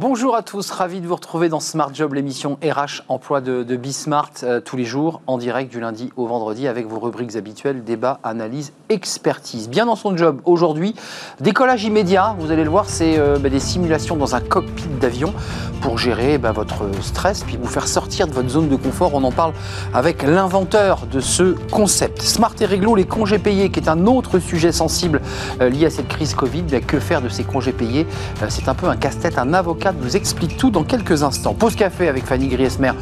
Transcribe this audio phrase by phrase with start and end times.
[0.00, 3.74] Bonjour à tous, ravi de vous retrouver dans Smart Job, l'émission RH emploi de, de
[3.74, 7.82] Bismart, euh, tous les jours en direct du lundi au vendredi avec vos rubriques habituelles,
[7.82, 9.68] débat, analyse, expertise.
[9.68, 10.94] Bien dans son job aujourd'hui,
[11.40, 15.34] décollage immédiat, vous allez le voir, c'est euh, bah, des simulations dans un cockpit d'avion
[15.80, 19.14] pour gérer bah, votre stress puis vous faire sortir de votre zone de confort.
[19.14, 19.52] On en parle
[19.92, 22.22] avec l'inventeur de ce concept.
[22.22, 25.20] Smart et Réglo, les congés payés, qui est un autre sujet sensible
[25.60, 26.66] euh, lié à cette crise Covid.
[26.86, 28.06] Que faire de ces congés payés?
[28.48, 31.54] C'est un peu un casse-tête, un avocat nous explique tout dans quelques instants.
[31.54, 32.92] Pause café avec Fanny Griesmer.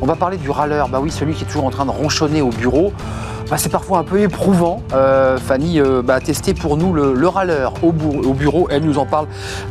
[0.00, 0.88] On va parler du râleur.
[0.88, 2.92] Bah oui, celui qui est toujours en train de ronchonner au bureau.
[3.50, 4.82] Bah, c'est parfois un peu éprouvant.
[4.94, 8.66] Euh, Fanny euh, bah, a testé pour nous le, râleur au, au, bureau.
[8.70, 9.26] Elle nous en parle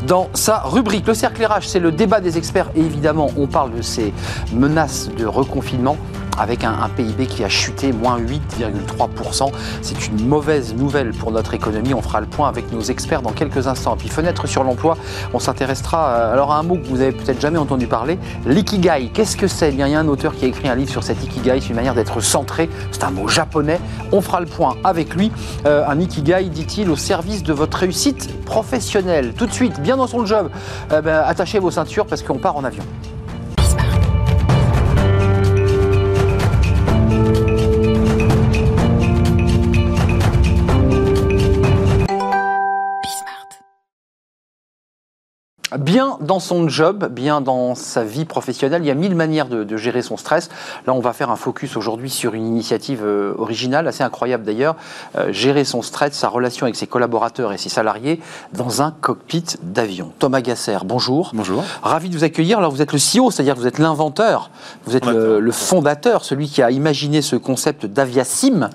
[0.05, 1.07] dans sa rubrique.
[1.07, 2.69] Le cercle RH, c'est le débat des experts.
[2.75, 4.13] Et évidemment, on parle de ces
[4.53, 5.97] menaces de reconfinement
[6.37, 9.51] avec un, PIB qui a chuté, moins 8,3%.
[9.81, 11.93] C'est une mauvaise nouvelle pour notre économie.
[11.93, 13.95] On fera le point avec nos experts dans quelques instants.
[13.95, 14.97] puis fenêtre sur l'emploi,
[15.33, 19.11] on s'intéressera euh, alors à un mot que vous avez peut-être jamais entendu parler, l'ikigai.
[19.13, 19.69] Qu'est-ce que c'est?
[19.69, 21.69] Eh Il y a un auteur qui a écrit un livre sur cet ikigai, c'est
[21.69, 22.69] une manière d'être centré.
[22.91, 23.79] C'est un mot japonais.
[24.11, 25.31] On fera le point avec lui.
[25.65, 29.33] Euh, un ikigai, dit-il, au service de votre réussite professionnelle.
[29.33, 30.49] Tout de suite, bien dans son job,
[30.91, 32.83] euh, ben, attachez vos ceintures parce qu'on part en avion.
[45.77, 48.83] Bien dans son job, bien dans sa vie professionnelle.
[48.83, 50.49] Il y a mille manières de, gérer son stress.
[50.85, 54.75] Là, on va faire un focus aujourd'hui sur une initiative euh, originale, assez incroyable d'ailleurs.
[55.15, 58.19] Euh, gérer son stress, sa relation avec ses collaborateurs et ses salariés
[58.53, 60.11] dans un cockpit d'avion.
[60.19, 61.31] Thomas Gasser, bonjour.
[61.33, 61.63] Bonjour.
[61.81, 62.57] Ravi de vous accueillir.
[62.57, 64.51] Alors, vous êtes le CEO, c'est-à-dire que vous êtes l'inventeur,
[64.85, 68.69] vous êtes le, fondateur, celui qui a imaginé ce concept d'Aviasim.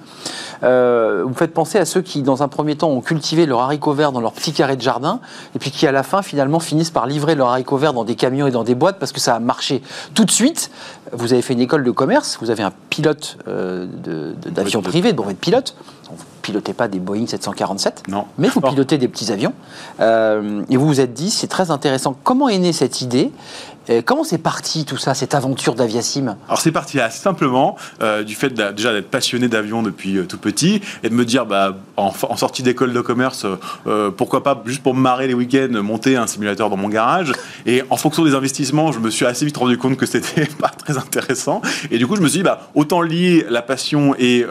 [0.63, 3.61] Euh, vous me faites penser à ceux qui, dans un premier temps, ont cultivé leur
[3.61, 5.21] haricot vert dans leur petit carré de jardin,
[5.55, 8.15] et puis qui, à la fin, finalement, finissent par livrer leur haricot vert dans des
[8.15, 9.83] camions et dans des boîtes parce que ça a marché
[10.15, 10.71] tout de suite.
[11.13, 13.87] Vous avez fait une école de commerce, vous avez un pilote euh,
[14.47, 15.75] d'avion privé, de brevet de pilote.
[16.09, 18.27] Vous ne pilotez pas des Boeing 747, non.
[18.39, 19.53] mais vous pilotez des petits avions.
[20.01, 22.17] Euh, et vous vous êtes dit, c'est très intéressant.
[22.23, 23.33] Comment est née cette idée?
[24.05, 28.35] Comment c'est parti tout ça, cette aventure d'Aviasim Alors c'est parti assez simplement euh, du
[28.35, 32.13] fait déjà d'être passionné d'avion depuis euh, tout petit et de me dire bah, en,
[32.37, 33.47] sortie d'école de commerce,
[33.87, 37.33] euh, pourquoi pas juste pour me marrer les week-ends monter un simulateur dans mon garage.
[37.65, 40.69] Et en fonction des investissements, je me suis assez vite rendu compte que c'était pas
[40.69, 41.63] très intéressant.
[41.93, 44.45] Et du coup je me suis dit bah, autant lier la passion et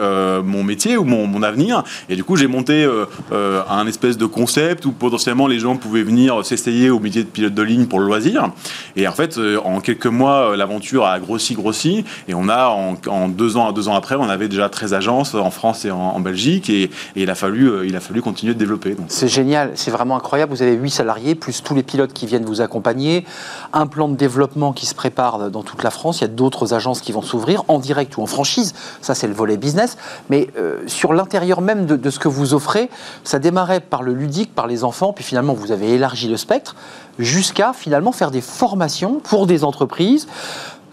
[0.44, 1.84] mon métier ou mon, mon, avenir.
[2.08, 2.88] Et du coup j'ai monté
[3.32, 7.54] un espèce de concept où potentiellement les gens pouvaient venir s'essayer au métier de pilote
[7.54, 8.50] de ligne pour le loisir.
[8.96, 12.68] Et en fait euh, en quelques mois, euh, l'aventure a grossi, grossi, et on a
[12.68, 16.20] en, deux ans, deux ans après, on avait déjà 13 agences en France et en,
[16.20, 18.96] Belgique, et, il a fallu, euh, il a fallu continuer de développer.
[19.08, 20.52] C'est génial, c'est vraiment incroyable.
[20.52, 23.24] Vous avez huit salariés plus tous les pilotes qui viennent vous accompagner,
[23.72, 26.20] un plan de développement qui se prépare dans toute la France.
[26.20, 28.74] Il y a d'autres agences qui vont s'ouvrir en direct ou en franchise.
[29.00, 29.96] Ça, c'est le volet business.
[30.30, 30.48] Mais
[30.86, 32.90] sur l'intérieur même de ce que vous offrez,
[33.24, 36.76] ça démarrait par le ludique, par les enfants, puis finalement vous avez élargi le spectre
[37.18, 40.26] jusqu'à finalement faire des formations pour des entreprises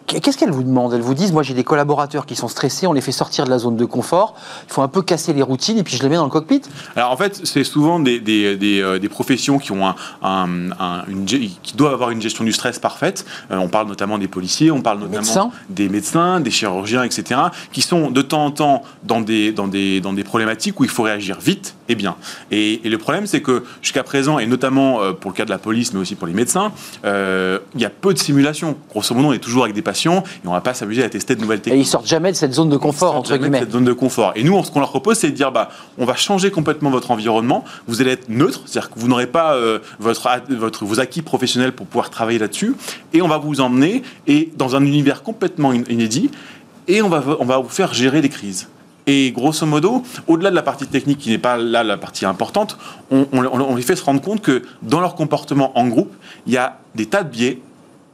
[0.08, 2.94] Qu'est-ce qu'elles vous demandent Elles vous disent, moi j'ai des collaborateurs qui sont stressés, on
[2.94, 4.36] les fait sortir de la zone de confort,
[4.68, 6.62] il faut un peu casser les routines et puis je les mets dans le cockpit?
[6.96, 9.88] Alors en fait, c'est souvent des, des, des, euh, des, professions qui, ont
[10.22, 10.48] un,
[11.08, 13.26] une, qui doivent avoir une gestion du stress parfaite.
[13.52, 17.40] Euh, on parle notamment des policiers, on parle notamment des médecins, des chirurgiens, etc.,
[17.72, 20.90] qui sont de temps en temps dans des, dans des, dans des problématiques où il
[20.90, 22.16] faut réagir vite et bien.
[22.52, 25.58] Et, le problème, c'est que jusqu'à présent, et notamment euh, pour le cas de la
[25.58, 26.72] police, mais aussi pour les médecins,
[27.04, 28.78] il y a peu de simulations.
[28.92, 31.36] Grosso modo, on est toujours avec des patients et on va pas s'amuser à tester
[31.36, 31.80] de nouvelles techniques.
[31.80, 33.60] Et ils sortent jamais de cette zone de confort, entre guillemets.
[33.60, 34.34] De cette zone de confort.
[34.36, 37.12] Et nous, ce qu'on leur propose, c'est de dire, bah, on va changer complètement votre
[37.12, 37.64] environnement.
[37.88, 41.72] Vous allez être neutre, c'est-à-dire que vous n'aurez pas euh, votre, votre, vos acquis professionnels
[41.72, 42.76] pour pouvoir travailler là-dessus.
[43.14, 46.32] Et on va vous emmener et dans un univers complètement inédit.
[46.88, 48.68] Et on va, on va vous faire gérer les crises.
[49.06, 52.78] Et grosso modo, au-delà de la partie technique qui n'est pas là la partie importante,
[53.12, 56.14] on, on, on, les fait se rendre compte que dans leur comportement en groupe,
[56.48, 57.60] il y a des tas de biais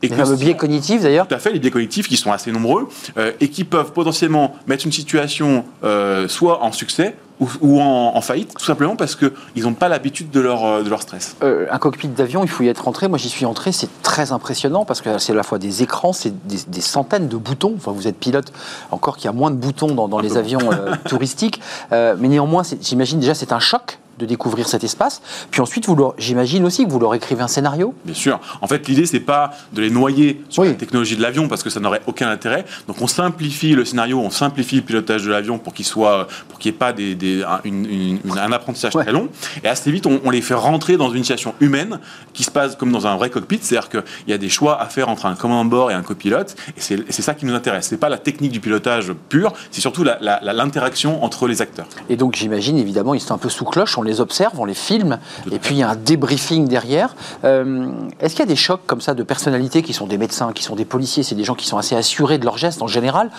[0.01, 2.87] et biais cognitifs d'ailleurs Tout à fait, les biais cognitifs qui sont assez nombreux
[3.17, 7.15] euh, et qui peuvent potentiellement mettre une situation euh, soit en succès
[7.61, 11.01] ou, en, faillite, tout simplement parce qu'ils n'ont pas l'habitude de leur, euh, de leur
[11.01, 11.37] stress.
[11.41, 13.07] un cockpit d'avion, il faut y être entré.
[13.07, 16.11] Moi, j'y suis entré, c'est très impressionnant parce que c'est à la fois des écrans,
[16.11, 17.75] c'est des, centaines de boutons.
[17.77, 18.51] Enfin, vous êtes pilote,
[18.91, 20.69] encore qu'il y a moins de boutons dans, les avions
[21.07, 21.61] touristiques.
[21.91, 25.21] mais néanmoins, j'imagine déjà, c'est un choc de découvrir cet espace.
[25.49, 27.93] Puis ensuite, vous leur- j'imagine aussi que vous leur écrivez un scénario.
[28.05, 28.39] Bien sûr.
[28.61, 30.69] En fait, l'idée, c'est pas de les noyer sur Oui.
[30.69, 32.65] la technologie de l'avion parce que ça n'aurait aucun intérêt.
[32.87, 36.59] Donc, on simplifie le scénario, on simplifie le pilotage de l'avion pour qu'il soit, pour
[36.59, 39.03] qu'il n'y ait pas des, des- un, une- une- une- un apprentissage Ouais.
[39.03, 39.29] très long.
[39.63, 41.99] Et assez vite, on, on les fait rentrer dans une situation humaine
[42.33, 43.59] qui se passe comme dans un vrai cockpit.
[43.61, 46.01] C'est-à-dire qu'il y a des choix à faire entre un commandant de bord et un
[46.03, 46.55] copilote.
[46.77, 47.87] Et c'est ça qui nous intéresse.
[47.87, 51.61] C'est pas la technique du pilotage pur, c'est surtout la- la- la- l'interaction entre les
[51.61, 51.87] acteurs.
[52.09, 54.73] Et donc j'imagine évidemment ils sont un peu sous cloche, on les observe, on les
[54.73, 55.19] filme,
[55.51, 57.15] et puis il y a un débriefing derrière.
[57.43, 60.51] Euh, Est-ce qu'il y a des chocs comme ça de personnalités qui sont des médecins,
[60.53, 62.87] qui sont des policiers, c'est des gens qui sont assez assurés de leurs gestes en
[62.87, 63.29] général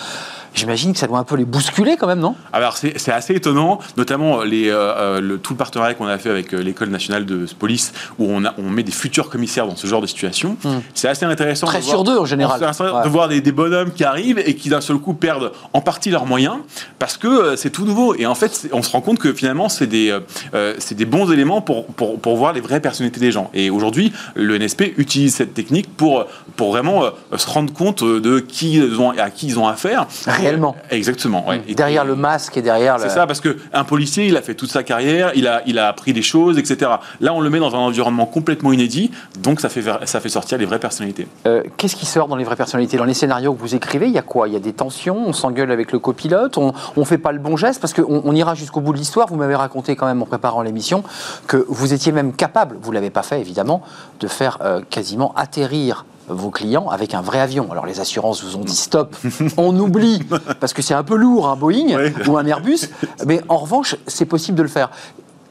[0.54, 2.34] J'imagine que ça doit un peu les bousculer quand même, non?
[2.52, 6.30] Alors c'est assez étonnant, notamment les, euh, euh, le, tout le partenariat qu'on a fait
[6.30, 9.76] avec euh, l'école nationale de police, où on, a, on met des futurs commissaires dans
[9.76, 10.56] ce genre de situation.
[10.94, 11.66] C'est assez intéressant.
[11.66, 12.60] Très de sur voir- deux, en général.
[12.60, 13.04] Ouais.
[13.04, 16.10] de voir des, des bonhommes qui arrivent et qui d'un seul coup perdent en partie
[16.10, 16.56] leurs moyens
[16.98, 18.14] parce que euh, c'est tout nouveau.
[18.14, 20.20] Et en fait, on se rend compte que finalement c'est des, euh,
[20.54, 20.74] euh,
[21.06, 23.50] bons éléments pour, pour, pour voir les vraies personnalités des gens.
[23.54, 26.26] Et aujourd'hui, le NSP utilise cette technique pour,
[26.56, 30.06] pour vraiment euh, se rendre compte de qui ils ont, à qui ils ont affaire.
[30.40, 30.76] Réellement.
[30.90, 31.46] Exactement.
[31.48, 31.62] ouais.
[31.68, 33.02] Et- Derrière le masque et derrière le...
[33.04, 35.88] c'est ça, parce qu'un policier, il a fait toute sa carrière, il a, il a
[35.88, 36.90] appris des choses, etc.
[37.20, 40.58] Là, on le met dans un environnement complètement inédit, donc ça fait, ça fait sortir
[40.58, 41.26] les vraies personnalités.
[41.46, 42.96] Euh, Qu'est-ce qui sort dans les vraies personnalités?
[42.96, 44.48] Dans les scénarios que vous écrivez, il y a quoi?
[44.48, 47.38] Il y a des tensions, on s'engueule avec le copilote, on ne fait pas le
[47.38, 49.26] bon geste, parce qu'on on ira jusqu'au bout de l'histoire.
[49.28, 51.02] Vous m'avez raconté quand même en préparant l'émission
[51.46, 53.82] que vous étiez même capable, vous ne l'avez pas fait évidemment,
[54.20, 57.70] de faire euh, quasiment atterrir vos clients avec un vrai avion.
[57.70, 59.16] Alors les assurances vous ont dit stop,
[59.56, 60.22] on oublie,
[60.60, 62.80] parce que c'est un peu lourd un Boeing ou un Airbus,
[63.26, 64.90] mais en revanche, c'est possible de le faire.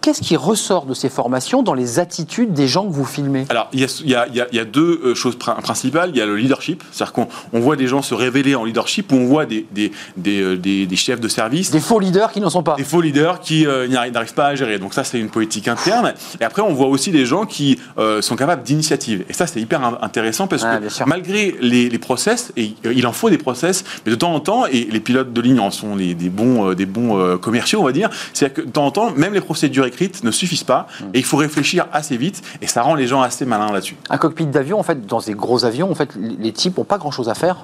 [0.01, 3.46] Qu'est-ce qui ressort de ces formations dans les attitudes des gens que vous filmez?
[3.50, 5.36] Alors, il y a, il y a- il y a- il y a deux choses
[5.38, 6.12] prin- principales.
[6.13, 9.12] Il y a le leadership, c'est-à-dire qu'on on voit des gens se révéler en leadership,
[9.12, 12.40] ou on voit des, des, des, euh, des- chefs de service Des faux leaders qui
[12.40, 12.75] n'en sont pas.
[12.75, 14.80] des faux leaders qui euh, n'arrivent pas à gérer.
[14.80, 16.13] Donc ça, c'est une politique interne.
[16.40, 19.25] Et après, on voit aussi des gens qui euh, sont capables d'initiative.
[19.30, 23.12] Et ça, c'est hyper in- intéressant parce que malgré les, les process, et il en
[23.13, 25.95] faut des process, mais de temps en temps, et les pilotes de ligne en sont
[25.98, 28.92] les- des bons, des bons euh, commerciaux, on va dire, c'est-à-dire que de temps en
[28.92, 30.88] temps, même les procédures écrites ne suffisent pas.
[31.02, 31.06] Mm.
[31.14, 32.42] Et il faut réfléchir assez vite.
[32.62, 33.98] Et ça rend les gens assez malins là-dessus.
[34.10, 36.84] Un cockpit d'avion, en fait, dans ces gros avions, en fait, les les types n'ont
[36.84, 37.58] pas grand-chose à faire.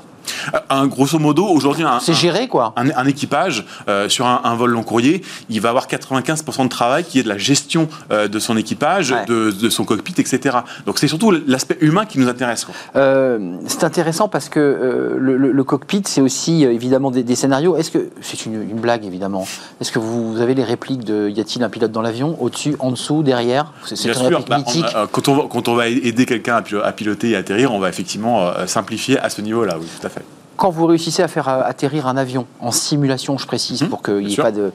[0.54, 2.74] Euh, Un grosso modo, aujourd'hui, un, C'est un- géré, quoi.
[2.76, 6.70] un, un équipage euh, sur un, un vol long courrier, il va avoir 95% de
[6.70, 9.26] travail qui est de la gestion euh, de son équipage, Ouais.
[9.26, 10.58] de, de son cockpit, etc.
[10.86, 12.66] Donc c'est surtout l'aspect humain qui nous intéresse.
[12.96, 17.78] Euh, c'est intéressant parce que le, le- le cockpit, c'est aussi évidemment des, des scénarios.
[17.78, 19.48] Est-ce que c'est une, une blague évidemment
[19.82, 22.92] Est-ce que vous avez les répliques de y a-t-il un pilote dans l'avion Au-dessus, en
[22.92, 23.72] dessous, derrière?
[23.86, 26.26] C'est c'est Bien une sûr, bah, on- euh, quand, on va, quand on va aider
[26.26, 29.78] quelqu'un à, pilo- à piloter et atterrir, on va effectivement euh, simplifier à ce niveau-là,
[29.80, 30.15] oui, tout à fait.
[30.58, 34.26] Quand vous réussissez à faire atterrir un avion en simulation, je précise, Mhm, pour n'y
[34.26, 34.72] bien ait pas de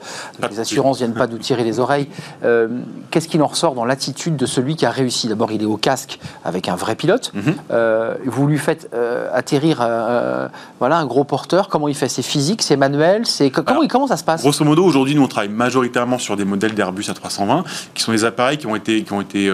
[0.50, 2.08] les assurances viennent pas nous tirer les oreilles.
[2.44, 2.68] euh,
[3.10, 5.28] Qu'est-ce qu'il en ressort dans l'attitude de celui qui a réussi?
[5.28, 7.32] D'abord, il est au casque avec un vrai pilote.
[7.34, 7.54] Mhm.
[7.72, 9.78] Euh, vous lui faites euh, atterrir,
[10.78, 11.68] voilà, un gros porteur.
[11.68, 12.08] Comment il fait?
[12.08, 14.42] C'est physique, c'est manuel, c'est co- comment, Alors, comment ça se passe?
[14.42, 18.24] Grosso modo, aujourd'hui, nous, on travaille majoritairement sur des modèles d'Airbus A320, qui sont des
[18.24, 19.50] appareils qui ont été, qui ont été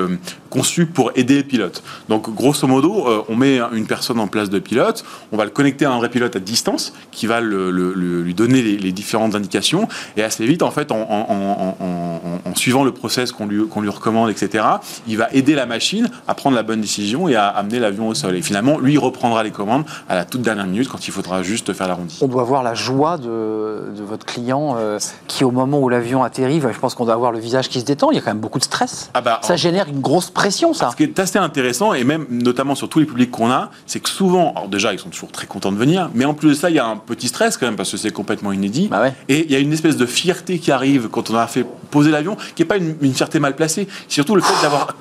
[0.51, 1.83] conçus pour aider les pilotes.
[2.09, 5.85] Donc, grosso modo, on met une personne en place de pilote, on va le connecter
[5.85, 8.93] à un vrai pilote à distance, qui va le- le- le- lui donner les, les
[8.93, 12.93] différentes indications, et assez vite, en fait, en, en- en- en- en- en suivant le
[12.93, 14.65] process qu'on lui, recommande, etc.,
[15.07, 18.15] il va aider la machine à prendre la bonne décision et à amener l'avion au
[18.15, 18.35] sol.
[18.37, 21.43] Et finalement, lui, il reprendra les commandes à la toute dernière minute, quand il faudra
[21.43, 22.19] juste faire l'arrondi.
[22.21, 26.23] On doit voir la joie de, de votre client euh, qui, au moment où l'avion
[26.23, 28.11] atterrit, je pense qu'on doit avoir le visage qui se détend.
[28.11, 29.11] Il y a quand même beaucoup de stress.
[29.15, 30.91] Ah bah, Ça génère une grosse pression, ça.
[30.91, 34.01] Ce qui est assez intéressant, et même notamment sur tous les publics qu'on a, c'est
[34.01, 36.55] que souvent, alors déjà, ils sont toujours très contents de venir, mais en plus de
[36.55, 38.89] ça, il y a un petit stress quand même, parce que c'est complètement inédit.
[38.89, 39.15] Bah ouais.
[39.29, 42.11] Et il y a une espèce de fierté qui arrive quand on a fait poser
[42.11, 44.95] l'avion, qui n'est pas une, une fierté mal placée, surtout le fait d'avoir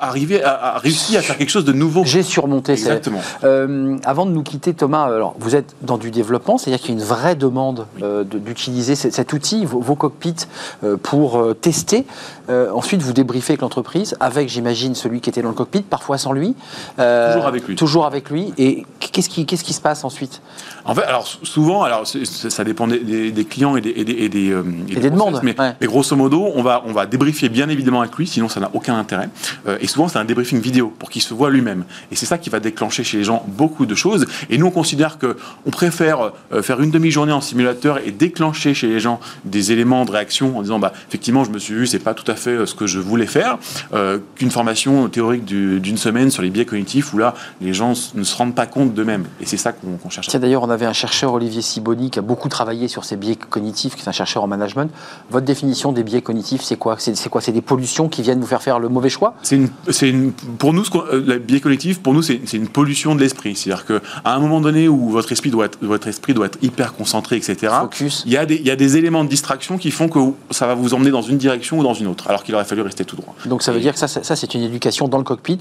[0.00, 2.02] arrivé à, à réussi à faire quelque chose de nouveau.
[2.04, 2.72] J'ai surmonté.
[2.72, 3.20] Exactement.
[3.44, 6.98] Euh, avant de nous quitter, Thomas, alors vous êtes dans du développement, c'est-à-dire qu'il y
[6.98, 10.46] a une vraie demande euh, d'utiliser ce- cet outil, vos, vos cockpits,
[10.84, 12.06] euh, pour euh, tester.
[12.48, 16.18] Euh, ensuite, vous débriefez avec l'entreprise, avec, j'imagine, celui qui était dans le cockpit, parfois
[16.18, 16.54] sans lui.
[16.98, 17.76] Euh, Toujours avec lui.
[17.76, 18.52] Toujours avec lui.
[18.58, 20.40] Et qu'est-ce qui, qu'est-ce qui se passe ensuite?
[20.84, 24.04] En fait, alors sou- souvent, alors ça dépend des, des- des clients et des, et
[24.04, 25.72] des, et des, euh, et des process, demandes, Mais, ouais.
[25.80, 28.70] mais grosso modo, on va, on va débriefer bien évidemment avec lui, sinon ça n'a
[28.72, 29.28] aucun intérêt.
[29.68, 31.84] Euh, et souvent, c'est un débriefing vidéo pour qu'il se voit lui-même.
[32.10, 34.26] Et c'est ça qui va déclencher chez les gens beaucoup de choses.
[34.48, 38.74] Et nous, on considère que on préfère euh, faire une demi-journée en simulateur et déclencher
[38.74, 41.86] chez les gens des éléments de réaction en disant, bah, effectivement, je me suis vu,
[41.86, 43.58] c'est pas tout à fait euh, ce que je voulais faire,
[43.92, 47.92] euh, qu'une formation théorique du- d'une semaine sur les biais cognitifs où là, les gens
[48.14, 49.24] ne se rendent pas compte d'eux-mêmes.
[49.40, 52.22] Et c'est ça qu'on cherche à d'ailleurs, on avait un chercheur, Olivier Siboni, qui a
[52.22, 54.90] beaucoup travaillé sur ces biais cognitifs, qui est un chercheur en management.
[55.30, 56.96] Votre définition des biais cognitifs, c'est quoi?
[56.98, 57.40] C'est quoi?
[57.40, 59.34] C'est des pollutions qui viennent vous faire faire le mauvais choix?
[59.42, 59.68] C'est une,
[60.02, 63.56] une, pour nous, euh, le biais cognitif, pour nous, c'est une pollution de l'esprit.
[63.56, 66.94] C'est-à-dire qu'à un moment donné où votre esprit doit être, votre esprit doit être hyper
[66.94, 67.72] concentré, etc.
[67.80, 68.22] Focus.
[68.26, 70.18] Il y, a des, il y a des éléments de distraction qui font que
[70.50, 72.82] ça va vous emmener dans une direction ou dans une autre, alors qu'il aurait fallu
[72.82, 73.34] rester tout droit.
[73.46, 75.58] Donc ça veut dire que ça, ça c'est une éducation dans le cockpit,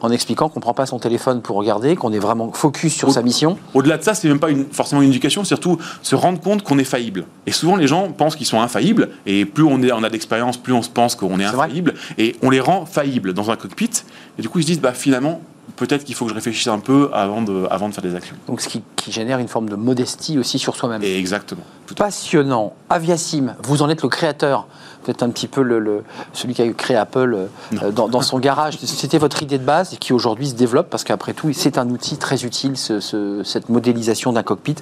[0.00, 3.10] en expliquant qu'on ne prend pas son téléphone pour regarder, qu'on est vraiment focus sur
[3.10, 3.58] sa mission.
[3.74, 6.78] Au-delà de ça, c'est même pas une, forcément une éducation, surtout se rendre compte qu'on
[6.78, 7.24] est faillible.
[7.46, 10.56] Et souvent, les gens pensent qu'ils sont infaillibles, et plus on, est, on a d'expérience,
[10.56, 13.90] plus on se pense qu'on est, infaillible, et on les rend faillibles dans un cockpit,
[14.38, 15.40] et du coup, ils se disent, bah finalement,
[15.76, 18.36] peut-être qu'il faut que je réfléchisse un peu avant de, avant de faire des actions.
[18.46, 21.02] Donc ce qui, qui génère une forme de modestie aussi sur soi-même.
[21.02, 21.62] Exactement.
[21.96, 22.74] Passionnant.
[22.90, 24.66] Aviasim, vous en êtes le créateur
[25.08, 27.48] peut-être un petit peu le, celui qui a créé Apple
[27.82, 28.76] euh, dans, son garage.
[28.78, 31.88] C'était votre idée de base et qui aujourd'hui se développe parce qu'après tout, c'est un
[31.88, 34.76] outil très utile, cette modélisation d'un cockpit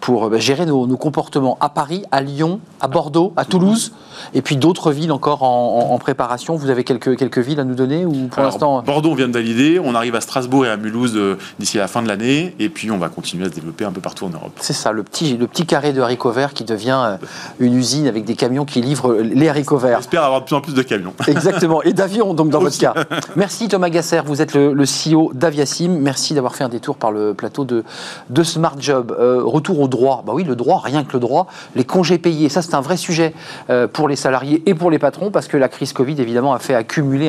[0.00, 3.92] pour euh, bah, gérer nos, comportements à Paris, à Lyon, à Bordeaux, à Toulouse
[4.34, 6.56] et puis d'autres villes encore en, préparation.
[6.56, 9.32] Vous avez quelques, quelques villes à nous donner ou pour l'instant Bordeaux, on vient de
[9.32, 9.80] valider.
[9.82, 12.90] On arrive à Strasbourg et à Mulhouse euh, d'ici la fin de l'année et puis
[12.92, 14.52] on va continuer à se développer un peu partout en Europe.
[14.60, 17.18] C'est ça, le petit, le petit carré de haricots verts qui devient
[17.58, 20.74] une usine avec des camions qui livrent les haricots J'espère avoir de plus en plus
[20.74, 21.14] de camions.
[21.26, 22.94] Exactement, et d'avions donc dans votre cas.
[23.34, 25.98] Merci Thomas Gasser, vous êtes le, CEO d'Aviasim.
[26.00, 27.84] Merci d'avoir fait un détour par le plateau de,
[28.28, 29.16] de Smart Job.
[29.18, 30.22] Euh, retour au droit.
[30.26, 31.46] Bah oui, le droit, rien que le droit.
[31.74, 33.34] Les congés payés, ça c'est un vrai sujet
[33.68, 36.58] euh, pour les salariés et pour les patrons parce que la crise Covid évidemment a
[36.58, 37.28] fait accumuler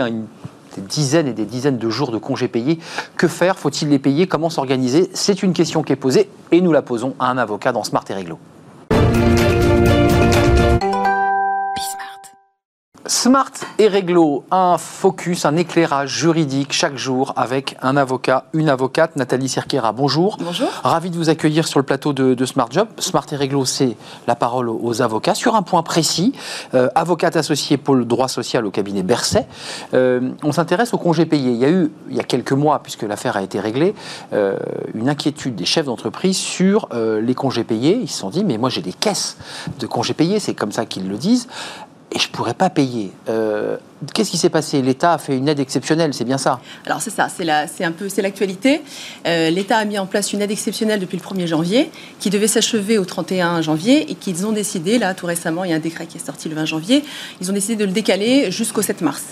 [0.76, 2.80] des dizaines et des dizaines de jours de congés payés.
[3.18, 3.58] Que faire?
[3.58, 4.28] Faut-il les payer?
[4.28, 5.10] Comment s'organiser?
[5.14, 8.04] C'est une question qui est posée et nous la posons à un avocat dans Smart
[8.10, 8.38] et Réglo.
[13.08, 19.16] Smart et réglo, un focus, un éclairage juridique chaque jour avec un avocat, une avocate,
[19.16, 19.92] Nathalie Cerquera.
[19.92, 20.38] Bonjour.
[20.40, 20.70] Bonjour.
[20.84, 22.88] Ravi de vous accueillir sur le plateau de, Smart Job.
[23.00, 26.34] Smart et réglo, c'est la parole aux, avocats sur un point précis.
[26.76, 29.48] Euh, avocate associée pôle droit social au cabinet Berset.
[29.96, 31.52] Euh, on s'intéresse aux congés payés.
[31.52, 33.96] Il y a eu, il y a quelques mois, puisque l'affaire a été réglée,
[34.34, 34.58] euh,
[34.94, 38.00] une inquiétude des chefs d'entreprise sur les congés payés.
[38.00, 39.38] Ils se sont dit, mais moi j'ai des caisses
[39.80, 41.48] de congés payés, c'est comme ça qu'ils le disent
[42.12, 43.12] et je ne pourrais pas payer.
[43.30, 43.78] Euh,
[44.14, 44.82] qu'est-ce qui s'est passé?
[44.82, 46.60] L'État a fait une aide exceptionnelle, c'est bien ça?
[46.86, 48.82] Alors c'est ça, c'est un peu c'est l'actualité.
[49.26, 51.90] Euh, L'État a mis en place une aide exceptionnelle depuis le 1er janvier,
[52.20, 55.74] qui devait s'achever au 31 janvier et qu'ils ont décidé, là tout récemment, il y
[55.74, 57.04] a un décret qui est sorti le 20 janvier,
[57.40, 59.24] ils ont décidé de le décaler jusqu'au 7 mars.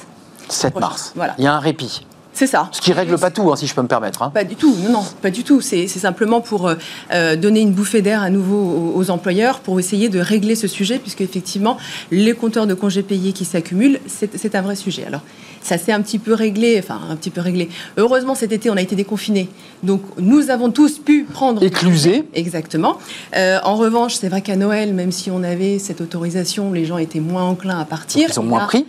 [0.48, 1.12] 7 mars.
[1.16, 1.36] Voilà.
[1.38, 2.06] Il y a un répit.
[2.40, 2.70] C'est ça.
[2.72, 4.22] Ce qui règle pas tout, hein, si je peux me permettre.
[4.22, 4.32] Hein.
[4.34, 5.60] Pas du tout, non, non, pas du tout.
[5.60, 6.76] C'est simplement pour euh,
[7.12, 11.00] euh, donner une bouffée d'air à nouveau aux, employeurs, pour essayer de régler ce sujet,
[11.00, 11.76] puisque effectivement,
[12.12, 15.04] les compteurs de congés payés qui s'accumulent, c'est un vrai sujet.
[15.06, 15.20] Alors,
[15.62, 17.68] ça s'est un petit peu réglé, enfin, un petit peu réglé.
[17.98, 19.50] Heureusement, cet été, on a été déconfinés.
[19.84, 21.62] Donc, nous avons tous pu prendre.
[21.62, 22.24] Éclusé.
[22.34, 23.00] Exactement.
[23.36, 27.00] Euh, en revanche, c'est vrai qu'à Noël, même si on avait cette autorisation, les gens
[27.00, 28.30] étaient moins enclins à partir.
[28.32, 28.86] ils ont moins pris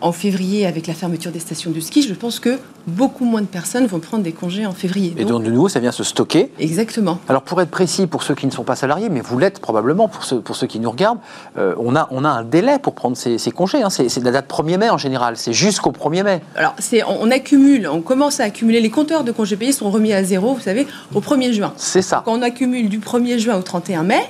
[0.00, 3.46] en février, avec la fermeture des stations de ski, je pense que beaucoup moins de
[3.46, 5.14] personnes vont prendre des congés en février.
[5.16, 6.50] Et donc, de nouveau, ça vient se stocker.
[6.58, 7.18] Exactement.
[7.28, 10.08] Alors, pour être précis, pour ceux qui ne sont pas salariés, mais vous l'êtes probablement
[10.08, 11.20] pour ceux, pour ceux qui nous regardent,
[11.58, 13.82] euh, on, a, on a un délai pour prendre ces, congés.
[13.82, 13.90] Hein.
[13.90, 15.36] C'est la date 1er mai en général.
[15.36, 16.40] C'est jusqu'au 1er mai.
[16.56, 16.74] Alors,
[17.06, 18.80] on, on, accumule, on commence à accumuler.
[18.80, 21.72] Les compteurs de congés payés sont remis à zéro, vous savez, au 1er juin.
[21.76, 22.22] C'est ça.
[22.24, 24.20] Quand on accumule du 1er juin au 31 mai,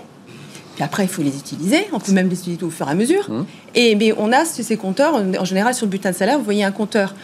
[0.83, 1.87] après, il faut les utiliser.
[1.93, 3.29] On peut même les utiliser au fur et à mesure.
[3.29, 3.45] Mmh.
[3.75, 6.65] Et mais on a ces compteurs, en général, sur le bulletin de salaire, vous voyez
[6.65, 7.15] un compteur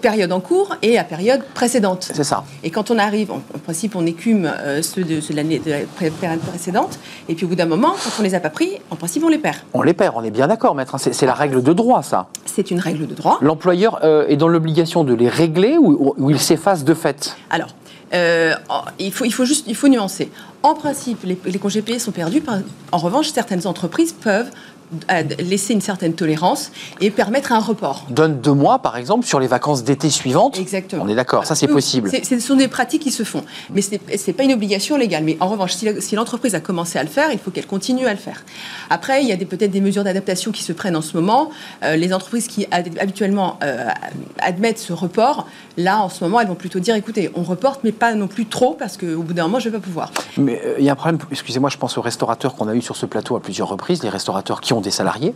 [0.00, 2.10] période en cours et à période précédente.
[2.14, 2.44] C'est ça.
[2.62, 6.40] Et quand on arrive, en, principe, on écume euh, ceux de, l'année de la période
[6.40, 6.98] précédente.
[7.28, 9.28] Et puis au bout d'un moment, quand on les a pas pris, en principe, on
[9.28, 9.58] les perd.
[9.74, 10.96] On les perd, on est bien d'accord, maître.
[10.98, 12.28] C'est la règle de droit, ça.
[12.46, 13.38] C'est une règle de droit.
[13.40, 17.36] L'employeur euh, est dans l'obligation de les régler ou, ou il s'efface de fait?
[17.50, 17.68] Alors,
[18.14, 18.54] euh,
[18.98, 20.30] il, faut, il, faut juste, il faut nuancer.
[20.62, 22.42] En principe, les, congés payés sont perdus.
[22.92, 24.50] en revanche, certaines entreprises peuvent
[25.38, 28.06] laisser une certaine tolérance et permettre un report.
[28.10, 30.58] Donne deux mois, par exemple, sur les vacances d'été suivantes.
[30.58, 31.04] Exactement.
[31.04, 32.10] On est d'accord, ça c'est possible.
[32.22, 35.24] Ce sont des pratiques qui se font, mais ce n'est pas une obligation légale.
[35.24, 38.12] Mais en revanche, si l'entreprise a commencé à le faire, il faut qu'elle continue à
[38.12, 38.44] le faire.
[38.90, 41.50] Après, il y a peut-être des mesures d'adaptation qui se prennent en ce moment.
[41.82, 43.88] Euh, les entreprises qui habituellement euh,
[44.38, 45.46] admettent ce report,
[45.76, 48.46] là, en ce moment, elles vont plutôt dire, écoutez, on reporte, mais pas non plus
[48.46, 50.12] trop, parce qu'au bout d'un moment, je ne vais pas pouvoir.
[50.36, 52.82] Mais euh, il y a un problème, excusez-moi, je pense aux restaurateurs qu'on a eu
[52.82, 55.34] sur ce plateau à plusieurs reprises, les restaurateurs qui ont des salariés.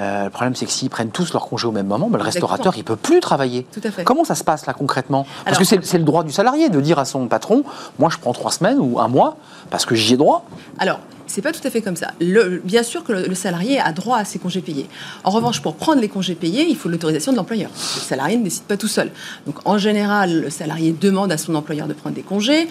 [0.00, 2.24] Euh, le problème, c'est que s'ils prennent tous leur congé au même moment, ben, le
[2.24, 3.66] restaurateur, il peut plus travailler.
[3.72, 4.04] Tout à fait.
[4.04, 5.26] Comment ça se passe là concrètement?
[5.44, 7.64] Parce que c'est le droit du salarié de dire à son patron,
[7.98, 9.36] moi je prends trois semaines ou un mois
[9.70, 10.44] parce que j'y ai droit.
[10.78, 12.12] Alors, c'est pas tout à fait comme ça.
[12.20, 14.86] Le, bien sûr que le, salarié a droit à ses congés payés.
[15.24, 17.70] En revanche, pour prendre les congés payés, il faut l'autorisation de l'employeur.
[17.70, 19.10] Le salarié ne décide pas tout seul.
[19.46, 22.68] Donc, en général, le salarié demande à son employeur de prendre des congés.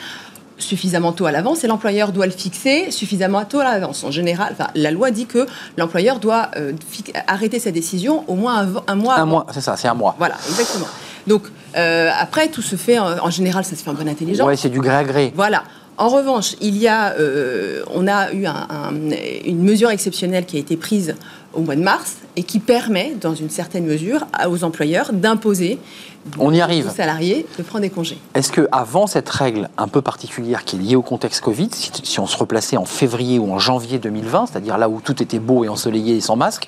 [0.57, 4.03] Suffisamment tôt à l'avance et l'employeur doit le fixer suffisamment tôt à l'avance.
[4.03, 5.45] En général, enfin, la loi dit que
[5.77, 6.73] l'employeur doit euh,
[7.27, 9.25] arrêter sa décision au moins un, un mois Un avant.
[9.27, 10.15] mois, c'est ça, c'est un mois.
[10.17, 10.87] Voilà, exactement.
[11.27, 11.43] Donc
[11.77, 14.47] euh, après, tout se fait, en, en général, ça se fait en bonne intelligence.
[14.47, 15.31] Ouais, c'est du gré à gré.
[15.35, 15.63] Voilà.
[15.99, 18.93] En revanche, il y a, euh, on a eu un- un-
[19.45, 21.15] une mesure exceptionnelle qui a été prise
[21.53, 25.79] au mois de mars et qui permet, dans une certaine mesure, aux employeurs d'imposer
[26.37, 26.87] On y arrive.
[26.87, 28.17] aux salariés de prendre des congés.
[28.35, 31.91] Est-ce que avant cette règle un peu particulière qui est liée au contexte Covid, si,
[32.03, 35.39] si on se replaçait en février ou en janvier 2020, c'est-à-dire là où tout était
[35.39, 36.67] beau et ensoleillé et sans masque,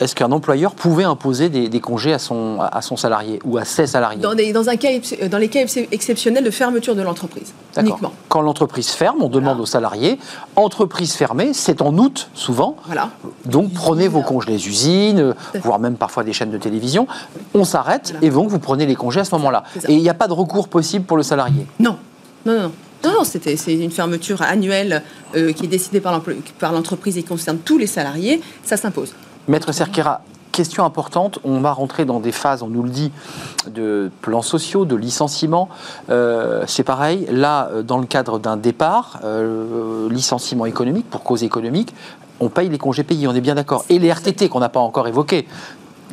[0.00, 3.64] est-ce qu'un employeur pouvait imposer des, des congés à son, à son salarié ou à
[3.64, 6.94] ses salariés Dans, des- dans un cas, ex- dans les cas ex- exceptionnels de fermeture
[6.94, 8.12] de l'entreprise, uniquement.
[8.28, 9.62] Quand l'entreprise ferme, on demande Voilà.
[9.62, 10.18] aux salariés,
[10.54, 13.10] entreprise fermée, c'est en août souvent, Voilà.
[13.46, 17.06] donc prenez vos congés, les usines, euh, voire même parfois des chaînes de télévision,
[17.54, 18.26] on s'arrête Voilà.
[18.26, 19.64] et donc vous prenez les congés à ce moment-là.
[19.88, 21.66] Et il n'y a pas de recours possible pour le salarié.
[21.80, 21.96] Non,
[22.44, 22.62] non, non.
[22.64, 22.72] non.
[23.04, 25.02] Non, non, c'était- c'est une fermeture annuelle
[25.36, 28.40] euh, qui est décidée par l'entreprise et qui concerne tous les salariés.
[28.64, 29.14] Ça s'impose.
[29.48, 30.22] Maître Cerquera,
[30.52, 33.12] question importante, on va rentrer dans des phases, on nous le dit,
[33.68, 35.68] de plans sociaux, de licenciements.
[36.10, 41.44] Euh, c'est pareil, là, euh, dans le cadre d'un départ, euh, licenciement économique, pour cause
[41.44, 41.94] économique,
[42.40, 43.84] on paye les congés payés, on est bien d'accord.
[43.88, 45.46] Et les RTT qu'on n'a pas encore évoqués.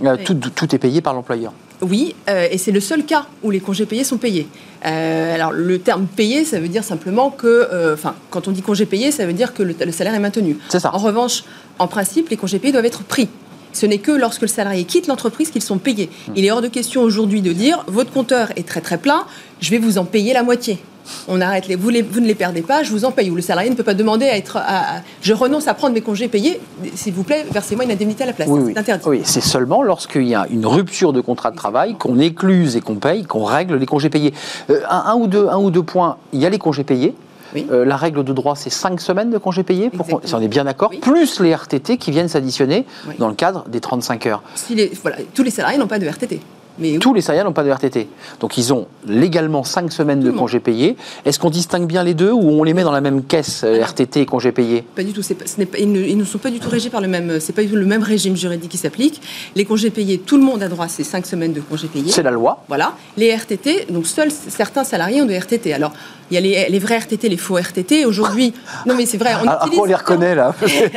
[0.03, 0.23] Euh, Oui.
[0.23, 1.53] tout, tout est payé par l'employeur.
[1.83, 4.47] Oui, euh, et c'est le seul cas où les congés payés sont payés.
[4.85, 8.61] Euh, alors, le terme payé, ça veut dire simplement que, euh, enfin, quand on dit
[8.61, 10.57] congés payés, ça veut dire que le, le salaire est maintenu.
[10.69, 10.93] C'est ça.
[10.95, 11.43] En revanche,
[11.79, 13.27] en principe, les congés payés doivent être pris.
[13.73, 16.09] Ce n'est que lorsque le salarié quitte l'entreprise qu'ils sont payés.
[16.27, 16.33] Hmm.
[16.35, 19.25] Il est hors de question aujourd'hui de dire votre compteur est très très plein,
[19.59, 20.79] je vais vous en payer la moitié.
[21.27, 23.29] On arrête les vous, les, vous ne les perdez pas, je vous en paye.
[23.29, 24.57] Ou le salarié ne peut pas demander à être.
[24.57, 24.61] à-
[24.97, 26.59] à- je renonce à prendre mes congés payés,
[26.95, 28.47] s'il vous plaît, versez-moi une indemnité à la place.
[28.49, 28.73] Oui, C'est oui.
[28.77, 29.03] interdit.
[29.07, 32.81] Oui, c'est seulement lorsqu'il y a une rupture de contrat de travail qu'on écluse et
[32.81, 34.33] qu'on paye, qu'on règle les congés payés.
[34.69, 37.13] Euh, un, un ou deux, un ou deux points, il y a les congés payés.
[37.55, 37.67] Oui.
[37.71, 40.47] Euh, la règle de droit, c'est 5 semaines de congés payés, pour si on est
[40.47, 40.97] bien d'accord, Oui.
[40.99, 43.13] plus les RTT qui viennent s'additionner Oui.
[43.19, 44.41] dans le cadre des 35 heures.
[44.55, 46.39] Si les- voilà, tous les salariés n'ont pas de RTT.
[46.79, 46.97] Mais.
[46.97, 48.07] Tous les salariés n'ont pas de RTT.
[48.39, 50.95] Donc ils ont légalement 5 semaines de Tout congés payés.
[51.25, 53.83] Est-ce qu'on distingue bien les deux ou on les met dans la même caisse, euh.
[53.83, 54.83] RTT et congés payés?
[54.95, 55.21] Pas du tout.
[55.21, 57.01] c'est pas- ce n'est pas- ils, ne, ils ne sont pas du tout régis par
[57.01, 57.39] le même.
[57.39, 59.21] C'est pas du tout le même régime juridique qui s'applique.
[59.55, 62.11] Les congés payés, tout le monde a droit à ces cinq semaines de congés payés.
[62.11, 62.63] C'est la loi.
[62.67, 62.93] Voilà.
[63.17, 65.73] Les RTT, donc seuls certains salariés ont des RTT.
[65.73, 65.93] Alors,
[66.31, 68.05] il y a les, les vrais RTT, les faux RTT.
[68.05, 68.53] Aujourd'hui,
[68.87, 70.55] non mais c'est vrai, on Ah, utilise on les reconnaît là.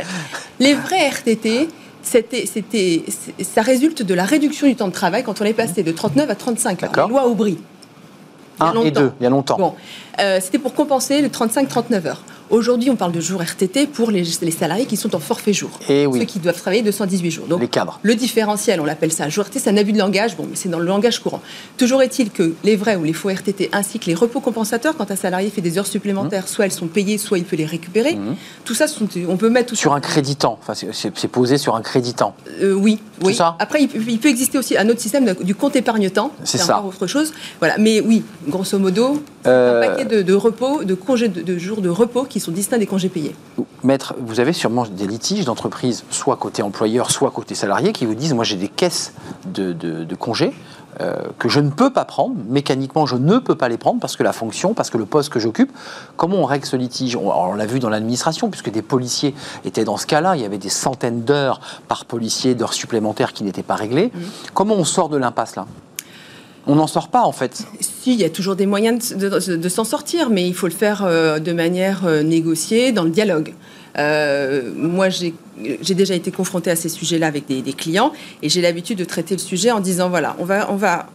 [0.61, 1.69] les vrais RTT.
[2.07, 2.45] C'était,
[3.42, 6.31] ça résulte de la réduction du temps de travail quand on est passé de 39
[6.31, 6.92] à 35 heures.
[6.95, 7.59] Les lois Aubry.
[8.59, 9.01] Il y a Un et longtemps.
[9.01, 9.57] deux, il y a longtemps.
[9.59, 9.75] Bon,
[10.21, 12.23] euh, c'était pour compenser les 35-39 heures.
[12.49, 15.71] Aujourd'hui, on parle de jours RTT pour les, les salariés qui sont en forfait jour.
[15.89, 16.21] Eh oui.
[16.21, 17.47] Ceux qui doivent travailler 218 jours.
[17.47, 17.99] Donc, Les cadres.
[18.03, 20.69] le différentiel, on l'appelle ça jour RTT, c'est un abus de langage, bon, mais c'est
[20.69, 21.41] dans le langage courant.
[21.77, 25.11] Toujours est-il que les vrais ou les faux RTT ainsi que les repos compensateurs, quand
[25.11, 26.49] un salarié fait des heures supplémentaires, Mmh.
[26.49, 28.17] soit elles sont payées, soit il peut les récupérer.
[28.65, 28.87] Tout ça,
[29.29, 30.59] on peut mettre tout Sur ça- un créditant.
[30.63, 32.35] Enfin, c'est- posé sur un créditant.
[32.63, 33.35] euh, oui, oui.
[33.35, 36.31] ça Après, il, peut- il peut exister aussi un autre système du compte épargne-temps.
[36.45, 36.79] C'est ça.
[36.79, 37.33] encore autre chose.
[37.59, 37.77] Voilà.
[37.79, 41.59] Mais oui, grosso modo, c'est Euh, un paquet de, de repos, de congés de, de
[41.59, 43.35] jours de repos qui sont distincts des congés payés.
[43.83, 48.14] Maître, vous avez sûrement des litiges d'entreprise, soit côté employeur, soit côté salarié, qui vous
[48.14, 49.12] disent moi j'ai des caisses
[49.53, 50.53] de, de- de congés
[51.01, 54.16] euh, que je ne peux pas prendre, mécaniquement je ne peux pas les prendre parce
[54.16, 55.70] que la fonction, parce que le poste que j'occupe,
[56.16, 57.16] comment on règle ce litige?
[57.16, 59.35] On, l'a vu dans l'administration, puisque des policiers
[59.66, 63.44] étaient dans ce cas-là, il y avait des centaines d'heures par policier, d'heures supplémentaires qui
[63.44, 64.11] n'étaient pas réglées.
[64.55, 65.66] Comment on sort de l'impasse là?
[66.67, 67.65] On n'en sort pas en fait.
[67.81, 71.05] Si, il y a toujours des moyens de, s'en sortir, mais il faut le faire
[71.05, 73.55] euh, de manière euh, négociée, dans le dialogue.
[73.99, 75.33] Euh, moi, j'ai
[75.95, 79.35] déjà été confrontée à ces sujets-là avec des, des clients, et j'ai l'habitude de traiter
[79.35, 81.07] le sujet en disant voilà, on va, on va,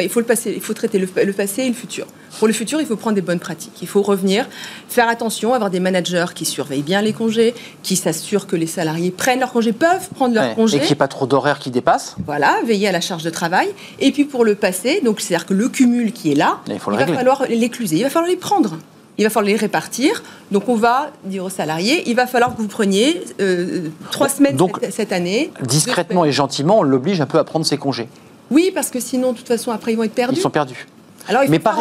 [0.00, 2.06] il faut le il faut traiter le, le passé et le futur.
[2.38, 3.78] Pour le futur, il faut prendre des bonnes pratiques.
[3.80, 4.46] Il faut revenir,
[4.88, 9.10] faire attention, avoir des managers qui surveillent bien les congés, qui s'assurent que les salariés
[9.10, 10.54] prennent leurs congés, peuvent prendre leurs Ouais.
[10.54, 10.76] congés.
[10.76, 12.16] Et qu'il n'y ait pas trop d'horaires qui dépassent.
[12.26, 13.68] Voilà, veiller à la charge de travail.
[14.00, 16.90] Et puis pour le passé, donc c'est-à-dire que le cumul qui est là, Il faut
[16.90, 17.14] va régler.
[17.14, 18.76] falloir l'écluser, il va falloir les prendre.
[19.18, 20.22] Il va falloir les répartir.
[20.50, 24.56] Donc on va dire aux salariés, il va falloir que vous preniez euh, trois semaines
[24.56, 25.50] Donc, cette, cette année.
[25.62, 28.08] Discrètement et gentiment, on l'oblige un peu à prendre ses congés.
[28.50, 30.38] Oui, parce que sinon, de toute façon, après, ils vont être perdus.
[30.38, 30.86] Ils sont perdus.
[31.28, 31.74] Alors il faut mais pas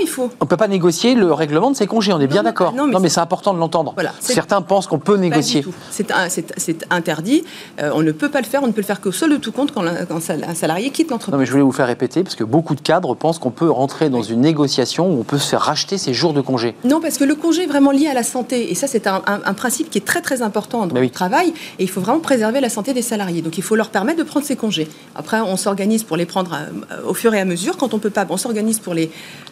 [0.00, 0.30] il faut.
[0.40, 2.72] On ne peut pas négocier le règlement de ses congés, on est bien non, d'accord.
[2.74, 3.92] non, Non, mais mais, c'est important de l'entendre.
[3.94, 5.64] Voilà, Certains pensent qu'on peut négocier.
[5.90, 7.44] C'est interdit.
[7.80, 8.62] Euh, on ne peut pas le faire.
[8.62, 10.90] On ne peut le faire qu'au seul de tout compte quand, la- quand un salarié
[10.90, 11.38] quitte Non, l'entreprise.
[11.40, 14.10] mais je voulais vous faire répéter, parce que beaucoup de cadres pensent qu'on peut rentrer
[14.10, 16.74] dans une négociation où on peut se faire racheter ses jours de congé.
[16.84, 18.70] Non, parce que le congé est vraiment lié à la santé.
[18.70, 21.10] Et ça, c'est un, un- un principe qui est très, très important dans le oui.
[21.10, 21.48] travail.
[21.78, 23.42] Et il faut vraiment préserver la santé des salariés.
[23.42, 24.88] Donc, il faut leur permettre de prendre ces congés.
[25.14, 27.76] Après, on s'organise pour les prendre euh, au fur et à mesure.
[27.76, 29.10] Quand on peut pas, on s'organise pour sur les,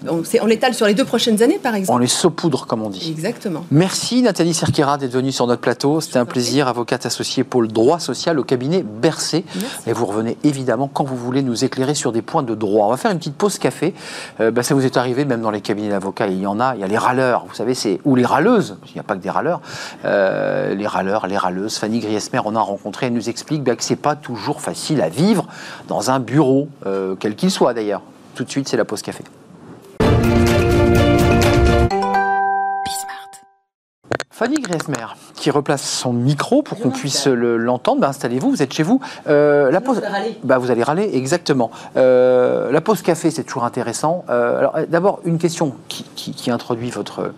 [0.08, 1.96] on, on l'étale sur les deux prochaines années, par exemple.
[1.96, 3.10] On les saupoudre, comme on dit.
[3.10, 3.64] Exactement.
[3.70, 6.00] Merci Nathalie Cerquera d'être venue sur notre plateau.
[6.00, 9.44] C'était un plaisir, avocate associée pôle droit social au cabinet Bercé.
[9.86, 12.86] Et vous revenez évidemment quand vous voulez nous éclairer sur des points de droit.
[12.86, 13.94] On va faire une petite pause café.
[14.40, 16.74] Euh, bah, ça vous est arrivé, même dans les cabinets d'avocats, il y en a.
[16.74, 18.76] Il y a les râleurs, vous savez, c'est ou les râleuses.
[18.88, 19.60] Il n'y a pas que des râleurs.
[20.04, 21.76] Euh, les râleurs, les râleuses.
[21.76, 23.06] Fanny Griesmer, on a rencontré.
[23.06, 25.46] Elle nous explique bah, que c'est pas toujours facile à vivre
[25.88, 28.02] dans un bureau, euh, quel qu'il soit d'ailleurs.
[28.40, 29.22] Tout de suite, c'est la pause café.
[34.30, 34.94] Fanny Griesmer,
[35.34, 38.00] qui replace son micro pour qu'on puisse le- l'entendre.
[38.00, 38.98] Bah, Installez-vous, vous êtes chez vous.
[39.28, 40.00] Euh, la pause,
[40.42, 41.70] bah, vous allez râler, exactement.
[41.98, 44.24] Euh, la pause café, c'est toujours intéressant.
[44.30, 47.34] Euh, alors, d'abord, une question qui, qui- qui introduit votre,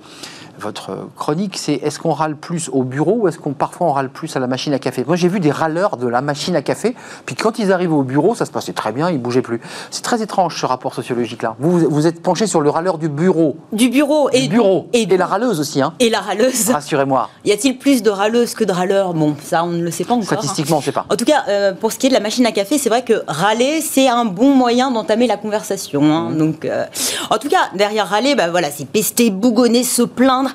[0.63, 4.09] votre chronique, c'est est-ce qu'on râle plus au bureau ou est-ce qu'on parfois on râle
[4.11, 5.05] plus à la machine à café?
[5.07, 6.95] Moi, j'ai vu des râleurs de la machine à café,
[7.27, 9.61] puis quand ils arrivent au bureau, ça se passait très bien, ils bougeaient plus.
[9.91, 11.57] C'est très étrange ce rapport sociologique-là.
[11.59, 13.57] Vous, vous- vous êtes penché sur le râleur du bureau.
[13.73, 14.89] Du bureau et Du bureau.
[14.93, 16.71] et, Et, la râleuse aussi, hein et la râleuse.
[16.71, 17.29] Rassurez-moi.
[17.45, 19.13] Y a-t-il plus de râleuses que de râleurs?
[19.15, 20.25] Bon, ça, on ne le sait pas encore.
[20.27, 21.05] Statistiquement, on ne sait pas.
[21.11, 23.03] En tout cas, euh, pour ce qui est de la machine à café, c'est vrai
[23.03, 26.03] que râler, c'est un bon moyen d'entamer la conversation.
[26.05, 26.31] hein.
[26.31, 26.39] Mmh.
[26.39, 26.85] Donc, euh,
[27.31, 30.51] en tout cas, derrière râler, bah, voilà, c'est pester, bougonner, se plaindre.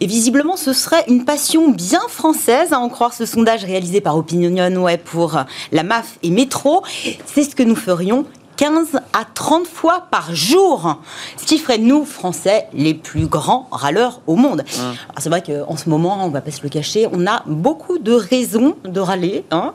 [0.00, 4.16] Et visiblement, ce serait une passion bien française, à en croire ce sondage réalisé par
[4.16, 6.82] OpinionWay pour euh, la MAF et Métro.
[7.26, 8.26] C'est ce que nous ferions
[8.56, 11.00] 15 à 30 fois par jour,
[11.36, 14.62] ce qui ferait de nous, Français, les plus grands râleurs au monde.
[14.78, 17.98] Alors, C'est vrai qu'en ce moment, on va pas se le cacher, on a beaucoup
[17.98, 19.44] de raisons de râler.
[19.50, 19.74] hein.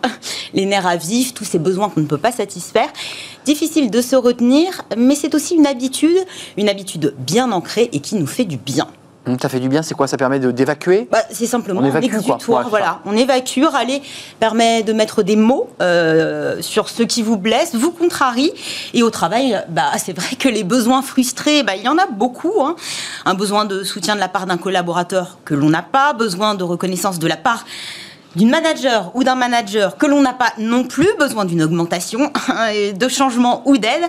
[0.54, 2.88] Les nerfs à vif, tous ces besoins qu'on ne peut pas satisfaire.
[3.44, 6.18] Difficile de se retenir, mais c'est aussi une habitude,
[6.56, 8.88] une habitude bien ancrée et qui nous fait du bien.
[9.28, 10.08] Hum, Ça fait du bien, c'est quoi?
[10.08, 11.08] Ça permet d'évacuer?
[11.12, 12.64] Bah, c'est simplement On évacue, quoi.
[12.70, 13.00] voilà.
[13.06, 14.02] On évacue, râler
[14.40, 18.52] permet de mettre des mots euh, sur ce qui vous blesse, vous contrarie.
[18.94, 22.08] Et au travail, bah, c'est vrai que les besoins frustrés, bah, il y en a
[22.08, 22.62] beaucoup.
[22.64, 22.76] hein.
[23.26, 26.64] Un besoin de soutien de la part d'un collaborateur que l'on n'a pas, besoin de
[26.64, 27.66] reconnaissance de la part
[28.36, 32.32] d'une manager ou d'un manager que l'on n'a pas non plus, besoin d'une augmentation,
[32.74, 34.04] et de changement ou d'aide.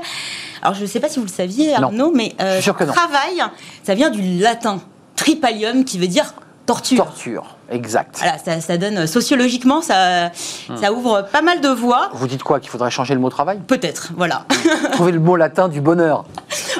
[0.62, 1.84] Alors je ne sais pas si vous le saviez, Non.
[1.84, 2.92] Arnaud, mais euh, Je suis sûr que non.
[2.92, 3.42] travail,
[3.82, 4.80] ça vient du latin
[5.20, 6.32] tripalium qui veut dire
[6.66, 7.04] torture.
[7.04, 8.16] Torture, exact.
[8.18, 10.30] Voilà, ça, ça donne sociologiquement, ça,
[10.68, 10.76] Hum.
[10.80, 12.08] ça ouvre pas mal de voies.
[12.14, 13.58] Vous dites quoi Qu'il faudrait changer le mot travail?
[13.66, 14.46] Peut-être, voilà.
[14.92, 16.24] Trouver le mot latin du bonheur.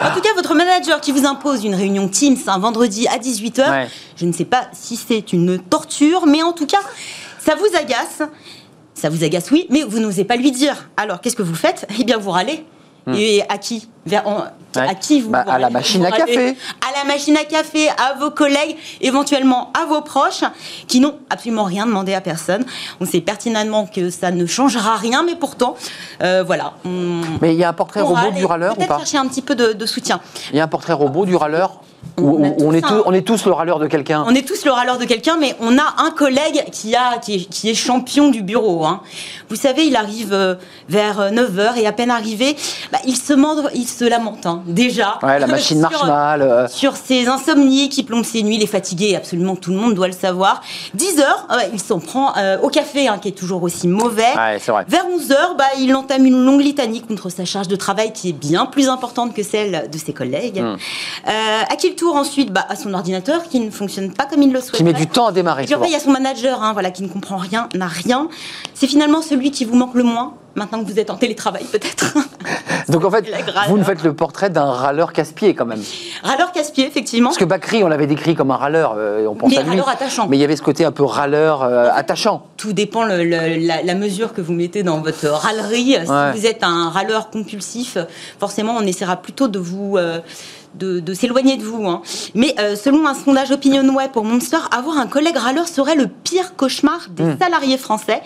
[0.00, 3.68] en tout cas, votre manager qui vous impose une réunion Teams un vendredi à 18h,
[3.70, 3.88] Ouais.
[4.16, 6.80] je ne sais pas si c'est une torture, mais en tout cas,
[7.38, 8.22] ça vous agace.
[8.94, 10.88] Ça vous agace, oui, mais vous n'osez pas lui dire.
[10.96, 11.86] Alors, qu'est-ce que vous faites?
[11.98, 12.64] Eh bien, vous râlez.
[13.16, 14.44] Et à qui Vers- en-
[14.76, 14.88] Ouais.
[14.88, 16.50] À qui vous Bah, à la machine à café.
[16.80, 20.44] À la machine à café, à vos collègues, éventuellement à vos proches,
[20.86, 22.64] qui n'ont absolument rien demandé à personne.
[23.00, 25.74] On sait pertinemment que ça ne changera rien, mais pourtant,
[26.22, 26.74] euh, voilà.
[26.84, 29.26] On, Mais il y a un portrait robot du râleur ou Peut-être pas chercher un
[29.26, 30.20] petit peu de, de soutien.
[30.52, 31.80] Il y a un portrait robot du râleur
[32.16, 34.64] On tous est un- tous, on est tous le râleur de quelqu'un On est tous
[34.66, 37.74] le râleur de quelqu'un, mais on a un collègue qui, a, qui, est, qui est
[37.74, 38.84] champion du bureau.
[38.84, 39.00] hein.
[39.48, 40.54] Vous savez, il arrive euh,
[40.88, 42.56] vers 9h et à peine arrivé,
[42.92, 43.32] bah, il se
[43.74, 45.18] il se lamente hein, déjà.
[45.22, 46.42] Ouais, la machine Sur- marche mal.
[46.42, 49.94] euh, sur ses insomnies qui plombent ses nuits, il est fatigué, absolument tout le monde
[49.94, 50.60] doit le savoir.
[50.94, 53.88] 10 heures, ah ouais, il s'en prend euh, au café, hein, qui est toujours aussi
[53.88, 54.22] mauvais.
[54.36, 54.84] Ouais, c'est vrai.
[54.88, 58.28] Vers 11 heures, bah, il entame une longue litanie contre sa charge de travail qui
[58.28, 60.60] est bien plus importante que celle de ses collègues.
[60.60, 60.76] Hmm.
[61.28, 64.42] Euh, à qui le tour ensuite bah, À son ordinateur qui ne fonctionne pas comme
[64.42, 64.72] il le souhaite.
[64.76, 65.64] Qui met du temps à démarrer.
[65.64, 68.28] Puis après, il y a son manager, hein, voilà, qui ne comprend rien, n'a rien.
[68.74, 72.14] C'est finalement celui qui vous manque le moins, maintenant que vous êtes en télétravail, peut-être.
[72.88, 73.24] Donc en fait,
[73.68, 75.82] vous nous faites le portrait d'un râleur casse-pied quand même.
[76.22, 77.28] Râleur casse-pied, effectivement.
[77.30, 79.80] Parce que Bakri, on l'avait décrit comme un râleur, euh, on pense Mais à lui.
[79.86, 80.26] attachant.
[80.28, 82.46] Mais il y avait ce côté un peu râleur euh, attachant.
[82.56, 85.96] Tout dépend le- le- la, la mesure que vous mettez dans votre râlerie.
[85.98, 86.04] Ouais.
[86.34, 87.96] Si vous êtes un râleur compulsif,
[88.38, 89.96] forcément, on essaiera plutôt de vous.
[89.96, 90.20] euh,
[90.74, 91.86] de, de s'éloigner de vous.
[91.88, 92.02] hein.
[92.34, 96.54] Mais euh, selon un sondage OpinionWay pour Monster, avoir un collègue râleur serait le pire
[96.56, 97.38] cauchemar des Hmm.
[97.38, 98.22] salariés français.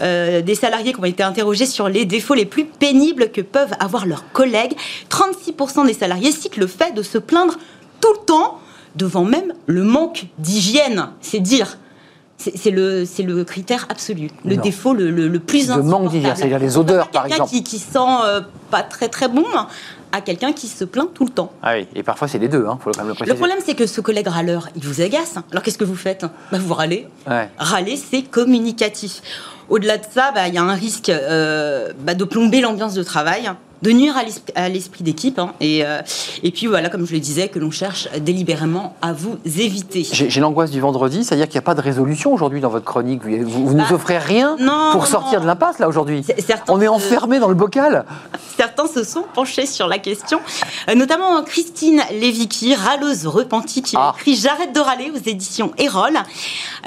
[0.00, 3.72] Euh, des salariés qui ont été interrogés sur les défauts les plus pénibles que peuvent
[3.80, 4.76] avoir leurs collègues.
[5.10, 7.54] 36% des salariés citent le fait de se plaindre
[8.00, 8.58] tout le temps
[8.94, 11.08] devant même le manque d'hygiène.
[11.20, 11.78] C'est dire.
[12.36, 14.62] C'est le, c'est le critère absolu, le Non.
[14.62, 16.10] défaut le, le- le plus De manque insupportable.
[16.12, 17.50] d'hygiène, c'est-à-dire les odeurs, par quelqu'un exemple.
[17.50, 19.44] Qui, qui sent euh, pas très très bon
[20.12, 21.52] à quelqu'un qui se plaint tout le temps.
[21.62, 23.32] Ah oui, et parfois c'est les deux, hein, faut quand même le préciser.
[23.32, 25.36] Le problème, c'est que ce collègue râleur, il vous agace.
[25.50, 26.24] Alors qu'est-ce que vous faites?
[26.52, 27.06] Bah, Vous râlez.
[27.26, 27.48] Ouais.
[27.58, 29.22] Râler, c'est communicatif.
[29.68, 33.02] Au-delà de ça, bah, il y a un risque euh, bah, de plomber l'ambiance de
[33.02, 33.50] travail.
[33.82, 34.14] de nuire
[34.56, 35.38] à l'esprit d'équipe.
[35.38, 35.52] Hein.
[35.60, 36.00] et, euh,
[36.42, 40.04] et puis voilà, comme je le disais, que l'on cherche délibérément à vous éviter.
[40.10, 43.22] J'ai l'angoisse du vendredi, c'est-à-dire qu'il n'y a pas de résolution aujourd'hui dans votre chronique.
[43.24, 44.56] Vous, nous bah, offrez rien
[44.92, 46.24] pour sortir de l'impasse là aujourd'hui.
[46.68, 48.04] On est enfermé dans le bocal.
[48.56, 50.40] Certains se sont penchés sur la question,
[50.90, 54.14] euh, notamment Christine Lévicki, râleuse repentie, qui a ah.
[54.18, 56.14] écrit J'arrête de râler aux éditions Erol.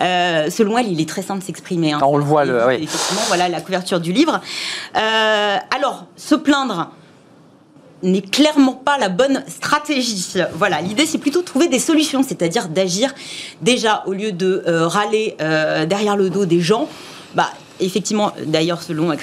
[0.02, 1.94] Euh, selon elle, il est très simple de s'exprimer.
[1.94, 2.00] Hein.
[2.04, 4.42] On le voit, le, effectivement, voilà la couverture du livre.
[4.94, 6.92] alors, se plaindre
[8.04, 10.26] n'est clairement pas la bonne stratégie.
[10.56, 13.14] Voilà, l'idée c'est plutôt de trouver des solutions, c'est-à-dire d'agir
[13.62, 16.88] déjà au lieu de euh, râler euh, derrière le dos des gens.
[17.36, 19.16] Bah, effectivement, d'ailleurs, selon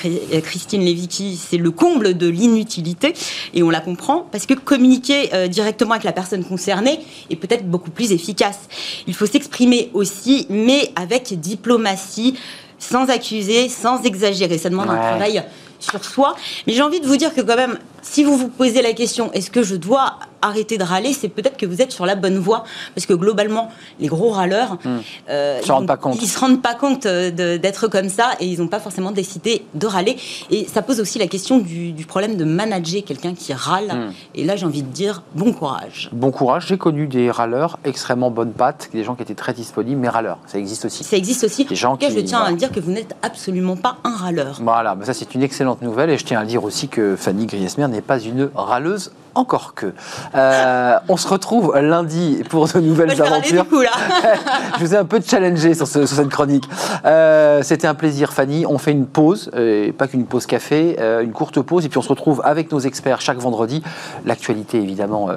[0.42, 3.12] Christine Levicki, c'est le comble de l'inutilité,
[3.54, 6.98] et on la comprend, parce que communiquer euh, directement avec la personne concernée
[7.30, 8.60] est peut-être beaucoup plus efficace.
[9.06, 12.34] Il faut s'exprimer aussi, mais avec diplomatie,
[12.78, 14.58] sans accuser, sans exagérer.
[14.58, 15.42] Ça demande un travail
[15.78, 16.34] sur soi.
[16.66, 17.78] Mais j'ai envie de vous dire que quand même,
[18.10, 21.56] si vous vous posez la question, est-ce que je dois arrêter de râler, c'est peut-être
[21.56, 22.64] que vous êtes sur la bonne voie.
[22.94, 24.98] Parce que globalement, les gros râleurs, hmm.
[25.30, 26.20] euh, ils, se rendent pas compte.
[26.20, 29.86] se rendent pas compte euh, d'être comme ça et ils n'ont pas forcément décidé de
[29.86, 30.16] râler.
[30.50, 33.88] Et ça pose aussi la question du, problème de manager quelqu'un qui râle.
[33.88, 34.12] Hmm.
[34.34, 36.08] Et là, j'ai envie de dire bon courage.
[36.12, 36.66] Bon courage.
[36.68, 40.38] J'ai connu des râleurs extrêmement bonnes pattes, des gens qui étaient très disponibles, mais râleurs.
[40.46, 41.04] Ça existe aussi.
[41.04, 41.64] Ça existe aussi.
[41.64, 44.58] Des gens qui, je tiens à dire que vous n'êtes absolument pas un râleur.
[44.62, 46.10] Voilà, mais ça c'est une excellente nouvelle.
[46.10, 49.92] Et je tiens à dire aussi que Fanny Griesmer n'est pas une râleuse encore que.
[50.34, 53.66] Euh, on se retrouve lundi pour de nouvelles aventures.
[54.78, 56.68] je vous ai un peu challengé sur, cette chronique.
[57.04, 58.66] Euh, c'était un plaisir, Fanny.
[58.66, 61.98] On fait une pause, et pas qu'une pause café, euh, une courte pause, et puis
[61.98, 63.82] on se retrouve avec nos experts chaque vendredi.
[64.24, 65.28] L'actualité, évidemment,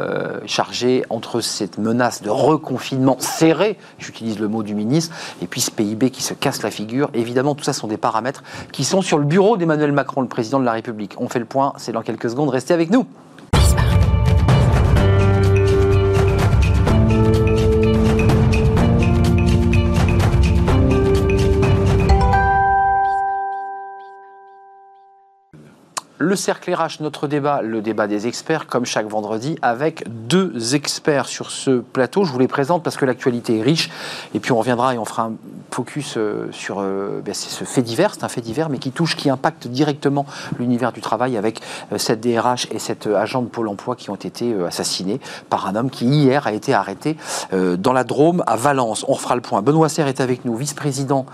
[0.46, 5.72] chargée entre cette menace de reconfinement serré, j'utilise le mot du ministre, et puis ce
[5.72, 7.10] PIB qui se casse la figure.
[7.14, 10.60] Évidemment, tout ça sont des paramètres qui sont sur le bureau d'Emmanuel Macron, le président
[10.60, 11.16] de la République.
[11.18, 12.50] On fait le point, c'est dans quelques secondes.
[12.50, 13.06] Restez avec nous.
[26.22, 31.26] Le cercle RH, notre débat, le débat des experts, comme chaque vendredi, avec deux experts
[31.26, 32.26] sur ce plateau.
[32.26, 33.90] Je vous les présente parce que l'actualité est riche.
[34.36, 35.34] Et puis on reviendra et on fera un
[35.72, 38.14] focus euh, sur euh, ben, ce fait divers.
[38.14, 40.28] C'est un fait divers, mais qui touche, qui impacte directement
[40.60, 41.60] l'univers du travail avec
[41.92, 45.76] euh, cette DRH et cet agent de Pôle emploi qui ont été assassinés par un
[45.76, 47.18] homme qui, hier, a été arrêté
[47.52, 49.06] dans la Drôme à Valence.
[49.08, 49.64] On refera le point.
[49.64, 51.26] Benoît Serre est avec nous, vice-président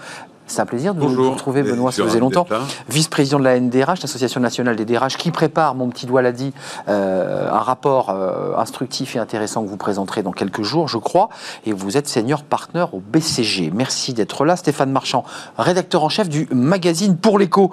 [0.47, 2.47] c'est un plaisir de vous retrouver, Benoît, ça faisait longtemps.
[2.89, 6.53] Vice-président de la NDRH, l'Association nationale des DRH, qui prépare, mon petit doigt l'a dit,
[6.87, 11.29] euh, un rapport euh, instructif et intéressant que vous présenterez dans quelques jours, je crois.
[11.65, 13.71] Et vous êtes senior partner au BCG.
[13.73, 14.55] Merci d'être là.
[14.55, 15.23] Stéphane Marchand,
[15.57, 17.71] rédacteur en chef du magazine Pour l'écho.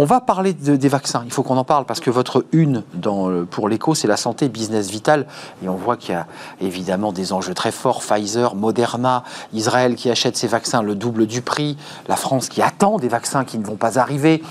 [0.00, 1.24] On va parler des vaccins.
[1.26, 2.84] Il faut qu'on en parle parce que votre une
[3.50, 5.26] pour l'écho, c'est la santé, business vital.
[5.62, 6.26] Et on voit qu'il y a
[6.62, 8.00] évidemment des enjeux très forts.
[8.00, 11.76] Pfizer, Moderna, Israël qui achète ses vaccins le double du prix
[12.08, 14.42] la France qui attend des vaccins qui ne vont pas arriver.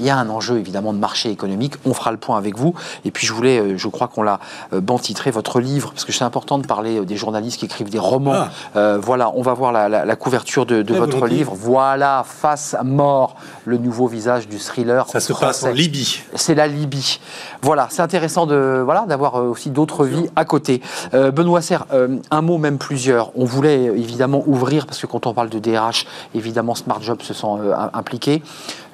[0.00, 1.74] Il y a un enjeu évidemment de marché économique.
[1.84, 2.74] On fera le point avec vous.
[3.04, 4.40] Et puis je voulais, euh, je crois qu'on l'a
[4.72, 7.90] euh, bantitré votre livre parce que c'est important de parler euh, des journalistes qui écrivent
[7.90, 8.46] des romans.
[8.74, 8.98] Ah.
[8.98, 11.52] voilà, on va voir la, couverture de, votre livre.
[11.54, 15.06] Voilà, face à mort, le nouveau visage du thriller.
[15.08, 16.22] Ça se passe en Libye.
[16.34, 17.20] C'est la Libye.
[17.62, 20.80] Voilà, c'est intéressant de voilà d'avoir aussi d'autres vies à côté.
[21.12, 21.86] Benoît Serre,
[22.30, 23.30] un mot même plusieurs.
[23.36, 27.34] On voulait évidemment ouvrir parce que quand on parle de DRH, évidemment Smart Jobs se
[27.34, 27.46] sent
[27.92, 28.42] impliqués.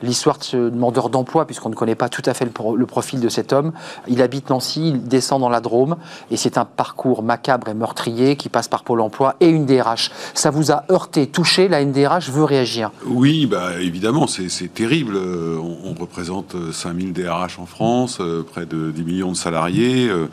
[0.02, 3.28] L'histoire de ce demandeur d'emploi, puisqu'on ne connaît pas tout à fait le, profil de
[3.28, 3.72] cet homme.
[4.08, 5.96] Il habite Nancy, il descend dans la Drôme,
[6.30, 10.10] et c'est un parcours macabre et meurtrier qui passe par Pôle emploi et une DRH.
[10.34, 12.90] Ça vous a heurté, touché La NDRH veut réagir?
[13.06, 15.16] Oui, bah, évidemment, c'est terrible.
[15.16, 20.08] On, représente 5000 DRH en France, euh, près de 10 millions de salariés.
[20.08, 20.28] Euh,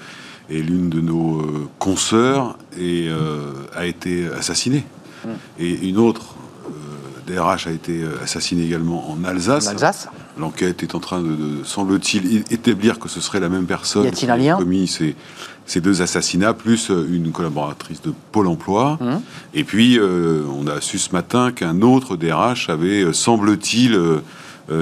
[0.50, 2.58] et l'une de nos euh, consoeurs
[3.76, 4.86] a été assassinée.
[5.26, 5.32] Hum.
[5.60, 6.37] Et une autre
[7.28, 9.68] DRH a été euh, assassiné également en Alsace.
[9.68, 10.08] Alsace
[10.40, 14.32] L'enquête est en train de, semble-t-il, établir que ce serait la même personne y a-t-il
[14.32, 18.98] un lien commis ces, deux assassinats, plus euh, une collaboratrice de Pôle emploi.
[19.02, 19.22] Hum.
[19.54, 24.00] Et puis, euh, on a su ce matin qu'un autre DRH avait, semble-t-il,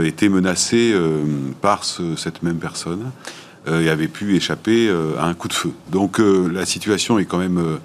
[0.04, 0.96] été menacé
[1.62, 3.12] par cette même personne
[3.68, 5.72] et avait pu échapper à un coup de feu.
[5.92, 7.78] Donc, la situation est quand même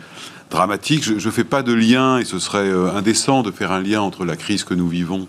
[0.51, 1.05] dramatique.
[1.05, 4.01] Je ne fais pas de lien, et ce serait euh, indécent de faire un lien
[4.01, 5.27] entre la crise que nous vivons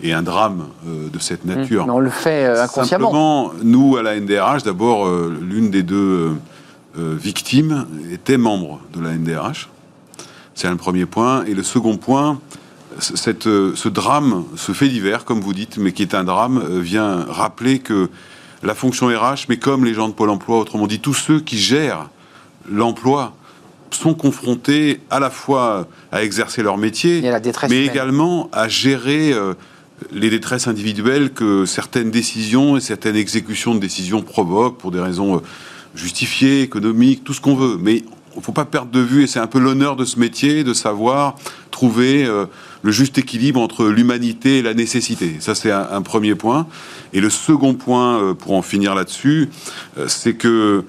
[0.00, 1.54] et un drame euh, de cette mmh.
[1.54, 1.86] nature.
[1.88, 3.08] on le fait euh, inconsciemment.
[3.08, 5.08] Simplement, nous, à la NDRH, d'abord,
[5.40, 6.36] l'une des deux
[6.96, 9.68] victimes était membre de la NDRH.
[10.54, 11.44] C'est un premier point.
[11.44, 12.40] Et le second point,
[12.98, 17.24] cette, ce drame, ce fait divers, comme vous dites, mais qui est un drame, vient
[17.28, 18.10] rappeler que
[18.64, 21.56] la fonction RH, mais comme les gens de Pôle emploi, autrement dit, tous ceux qui
[21.56, 22.08] gèrent
[22.68, 23.32] l'emploi
[23.90, 29.32] sont confrontés à la fois à exercer leur métier, la détresse mais également à gérer
[29.32, 29.54] euh,
[30.12, 35.36] les détresses individuelles que certaines décisions et certaines exécutions de décisions provoquent pour des raisons
[35.36, 35.40] euh,
[35.94, 37.76] justifiées, économiques, tout ce qu'on veut.
[37.80, 37.96] Mais
[38.38, 40.62] il ne faut pas perdre de vue, et c'est un peu l'honneur de ce métier,
[40.62, 41.34] de savoir
[41.72, 42.46] trouver euh,
[42.82, 45.36] le juste équilibre entre l'humanité et la nécessité.
[45.40, 46.66] Ça, c'est un, un premier point.
[47.12, 49.48] Et le second point, euh, pour en finir là-dessus,
[49.96, 50.84] euh, c'est que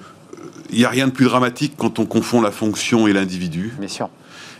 [0.72, 3.72] il n'y a rien de plus dramatique quand on confond la fonction et l'individu.
[3.78, 4.08] Bien sûr.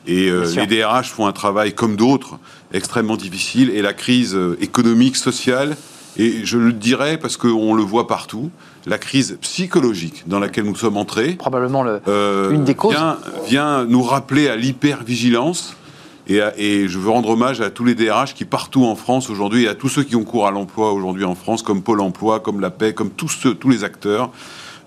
[0.06, 2.38] Et euh, les DRH font un travail comme d'autres
[2.72, 3.70] extrêmement difficile.
[3.70, 5.76] Et la crise euh, économique, sociale,
[6.16, 8.50] et je le dirais parce qu'on le voit partout,
[8.86, 12.94] la crise psychologique dans laquelle nous sommes entrés, Probablement le, euh, Une des causes.
[12.94, 15.76] Vient, vient nous rappeler à l'hypervigilance.
[16.28, 19.30] Et, à- et je veux rendre hommage à tous les DRH qui, partout en France
[19.30, 22.00] aujourd'hui, et à tous ceux qui ont cours à l'emploi aujourd'hui en France, comme Pôle
[22.00, 24.30] emploi, comme la paix, comme tous, ceux, tous les acteurs,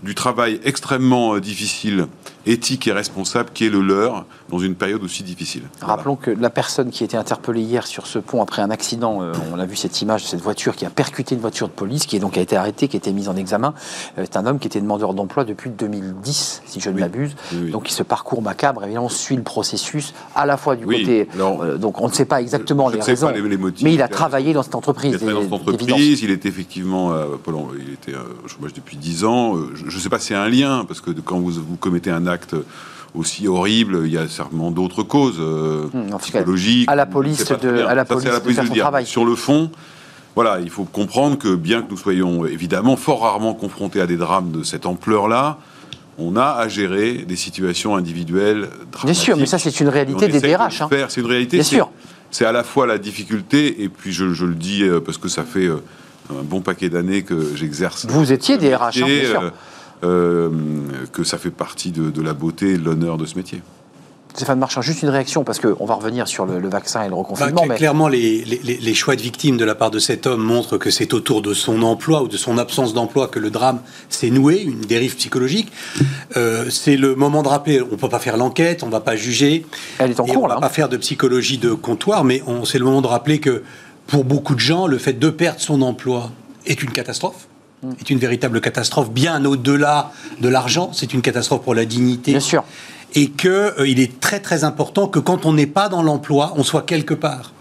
[0.03, 2.07] du travail extrêmement euh, difficile,
[2.45, 5.63] éthique et responsable qui est le leur dans une période aussi difficile.
[5.79, 5.95] Voilà.
[5.95, 9.23] Rappelons que la personne qui a été interpellée hier sur ce pont après un accident,
[9.23, 11.73] euh, on a vu cette image de cette voiture qui a percuté une voiture de
[11.73, 13.73] police, qui est donc a été arrêtée, qui a été mise en examen.
[14.19, 17.01] Euh, c'est un homme qui était demandeur d'emploi depuis 2010, si je ne Oui.
[17.01, 17.35] m'abuse.
[17.51, 17.71] Oui, oui.
[17.71, 21.27] Donc ce parcours macabre, évidemment, suit le processus à la fois du Oui, côté.
[21.33, 23.83] alors, euh, donc on ne sait pas exactement je les raisons, pas les- les motifs,
[23.83, 24.15] mais il a clairement.
[24.27, 25.17] travaillé dans cette entreprise.
[25.19, 28.47] Il est dans d'é- cette entreprise, il est effectivement euh, emploi, il était euh, au
[28.47, 29.55] chômage depuis 10 ans.
[29.57, 32.11] Euh, Je ne sais pas si c'est un lien, parce que quand vous, vous commettez
[32.11, 32.55] un acte
[33.15, 36.89] aussi horrible, il y a certainement d'autres causes euh, Hmm, cas, psychologiques.
[36.89, 37.85] à la police de- bien.
[37.87, 39.05] à la Ça, police de faire le son travail.
[39.05, 39.69] Sur le fond,
[40.35, 44.17] voilà, il faut comprendre que bien que nous soyons évidemment fort rarement confrontés à des
[44.17, 45.57] drames de cette ampleur-là,
[46.17, 49.03] on a à gérer des situations individuelles dramatiques.
[49.05, 50.81] Bien sûr, mais ça c'est une réalité des DRH.
[50.81, 50.89] hein.
[51.09, 51.57] C'est une réalité.
[51.57, 51.89] Bien sûr.
[52.31, 55.27] C'est à la fois la difficulté, et puis je, je le dis euh, parce que
[55.27, 55.77] ça fait euh,
[56.31, 58.07] un bon paquet d'années que j'exerce.
[58.07, 59.51] Vous étiez DRH, hein, bien sûr.
[60.03, 60.49] Euh,
[61.11, 63.61] que ça fait partie de, de la beauté et de l'honneur de ce métier.
[64.35, 67.11] Stéphane Marchand, juste une réaction, parce qu'on va revenir sur le, le vaccin et le
[67.11, 67.65] Bah, reconfinement.
[67.69, 70.41] mais Clairement, les, les- les- les choix de victimes de la part de cet homme
[70.41, 73.79] montrent que c'est autour de son emploi ou de son absence d'emploi que le drame
[74.09, 75.71] s'est noué, une dérive psychologique.
[76.35, 79.01] Euh, c'est le moment de rappeler, on ne peut pas faire l'enquête, on ne va
[79.01, 79.67] pas juger.
[79.99, 80.61] Elle est en cours, on là, va hein.
[80.61, 83.61] pas faire de psychologie de comptoir, mais on- c'est le moment de rappeler que
[84.07, 86.31] pour beaucoup de gens, le fait de perdre son emploi
[86.65, 87.47] est une catastrophe.
[87.83, 87.91] Mm.
[87.99, 90.91] est une véritable catastrophe, bien au-delà de l'argent.
[90.93, 92.63] C'est une catastrophe pour la dignité Bien sûr.
[93.13, 96.63] et que euh, est très très important que quand on n'est pas dans l'emploi, on
[96.63, 97.51] soit quelque part.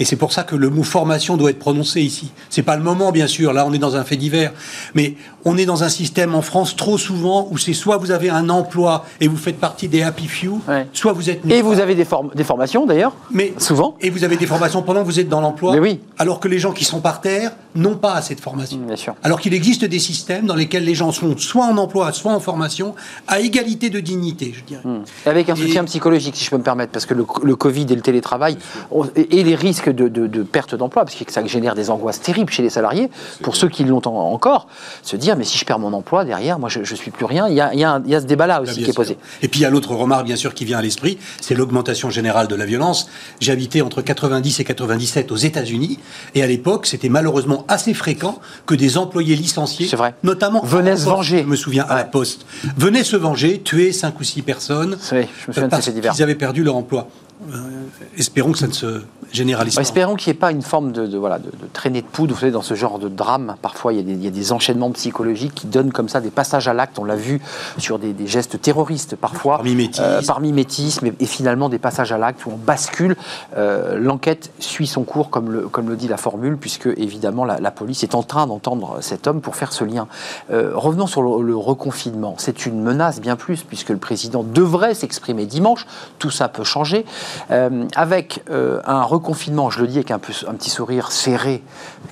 [0.00, 2.30] Et c'est pour ça que le mot formation doit être prononcé ici.
[2.50, 3.52] C'est pas le moment, bien sûr.
[3.52, 4.52] Là, on est dans un fait divers,
[4.94, 8.30] mais on est dans un système en France trop souvent où c'est soit vous avez
[8.30, 10.86] un emploi et vous faites partie des happy few, Ouais.
[10.92, 13.96] soit vous êtes Et vous avez des, form- des formations d'ailleurs mais Souvent.
[14.00, 16.00] et vous avez des formations pendant que vous êtes dans l'emploi, Mais oui.
[16.18, 18.78] alors que les gens qui sont par terre n'ont pas assez de formation.
[18.78, 19.14] Bien sûr.
[19.22, 22.40] Alors qu'il existe des systèmes dans lesquels les gens sont soit en emploi, soit en
[22.40, 22.94] formation,
[23.26, 24.82] à égalité de dignité, je dirais.
[25.26, 27.86] Avec un soutien Et- psychologique, si je peux me permettre, parce que le, le Covid
[27.90, 28.58] et le télétravail
[28.90, 31.90] on- et, et les risques de, de- de perte d'emploi, parce que ça génère des
[31.90, 33.10] angoisses terribles chez les salariés,
[33.42, 34.66] pour ceux qui l'ont en- encore,
[35.02, 37.48] se dire mais si je perds mon emploi derrière, moi je, je suis plus rien.
[37.48, 38.90] Il y a, il y a un- il y a ce débat-là aussi Bien qui
[38.90, 39.16] est posé.
[39.42, 42.10] Et puis il y a l'autre remarque, bien sûr, qui vient à l'esprit, c'est l'augmentation
[42.10, 43.08] générale de la violence.
[43.40, 45.98] J'habitais entre 90 et 97 aux États-Unis,
[46.34, 50.14] et à l'époque, c'était malheureusement assez fréquent que des employés licenciés, vrai.
[50.22, 51.42] notamment Venaient se venger.
[51.42, 52.04] Je me souviens à la.
[52.04, 52.46] Poste,
[52.76, 55.90] venaient se venger, tuer cinq ou six personnes Oui, je me souviens de parce ces
[55.90, 56.12] faits divers.
[56.14, 57.08] qu'ils avaient perdu leur emploi.
[57.52, 57.84] Euh,
[58.16, 59.80] espérons que ça ne se généralise pas.
[59.82, 62.34] espérons qu'il n'y ait pas une forme de, de, voilà, de, de traînée de poudre.
[62.34, 64.30] Vous savez, dans ce genre de drame, parfois il y, a des, il y a
[64.30, 66.98] des enchaînements psychologiques qui donnent comme ça des passages à l'acte.
[66.98, 67.40] On l'a vu
[67.78, 69.58] sur des, des gestes terroristes parfois.
[69.58, 70.02] Par mimétisme.
[70.04, 73.16] Euh, par mimétisme et, et finalement des passages à l'acte où on bascule.
[73.56, 77.60] Euh, L'enquête suit son cours, comme le, comme le dit la formule, puisque évidemment la,
[77.60, 80.08] la police est en train d'entendre cet homme pour faire ce lien.
[80.50, 82.34] Euh, revenons sur le, le reconfinement.
[82.38, 85.86] C'est une menace bien plus, puisque le président devrait s'exprimer dimanche.
[86.18, 87.04] Tout ça peut changer.
[87.50, 91.62] Euh, avec euh, un reconfinement, je le dis avec un, petit sourire serré,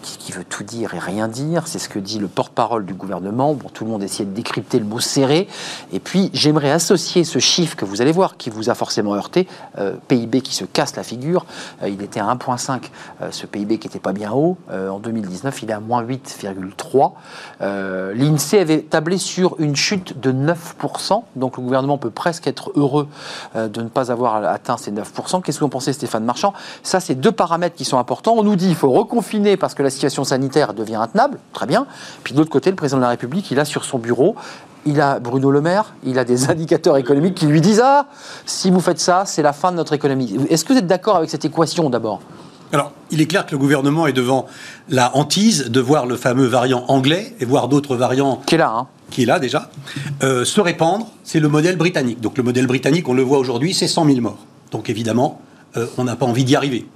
[0.02, 1.66] qui, veut tout dire et rien dire.
[1.66, 3.55] C'est ce que dit le porte-parole du gouvernement.
[3.55, 5.48] Bon, tout le monde essaie de décrypter le mot serré.
[5.92, 9.48] Et puis, j'aimerais associer ce chiffre que vous allez voir, qui vous a forcément heurté,
[9.79, 11.46] euh, PIB qui se casse la figure.
[11.87, 12.90] Il était à 1,5,
[13.22, 14.57] euh, ce PIB qui n'était pas bien haut.
[14.70, 17.12] En 2019, il est à moins 8,3.
[17.61, 21.24] Euh, L'INSEE avait tablé sur une chute de 9%.
[21.37, 23.09] Donc, le gouvernement peut presque être heureux
[23.55, 25.06] de ne pas avoir atteint ces 9%.
[25.42, 26.53] Qu'est-ce que vous en pensez, Stéphane Marchand?
[26.83, 28.35] Ça, c'est deux paramètres qui sont importants.
[28.37, 31.38] On nous dit qu'il faut reconfiner parce que la situation sanitaire devient intenable.
[31.53, 31.87] Très bien.
[32.25, 34.37] Puis de l'autre côté, le président de la République, il a sur son bureau
[34.88, 38.07] il a Bruno Le Maire, il a des indicateurs économiques qui lui disent Ah,
[38.45, 40.38] si vous faites ça, c'est la fin de notre économie.
[40.48, 42.21] Est-ce que vous êtes d'accord avec cette équation d'abord?
[42.73, 44.46] Alors, il est clair que le gouvernement est devant
[44.88, 48.73] la hantise de voir le fameux variant anglais et voir d'autres variants Qui est là,
[48.77, 49.71] hein qui est là déjà,
[50.25, 51.07] euh, se répandre.
[51.23, 52.21] C'est le modèle britannique.
[52.21, 54.44] Donc le modèle britannique, on le voit aujourd'hui, c'est 100 000 morts.
[54.77, 55.40] Donc évidemment,
[55.79, 56.87] euh, on n'a pas envie d'y arriver.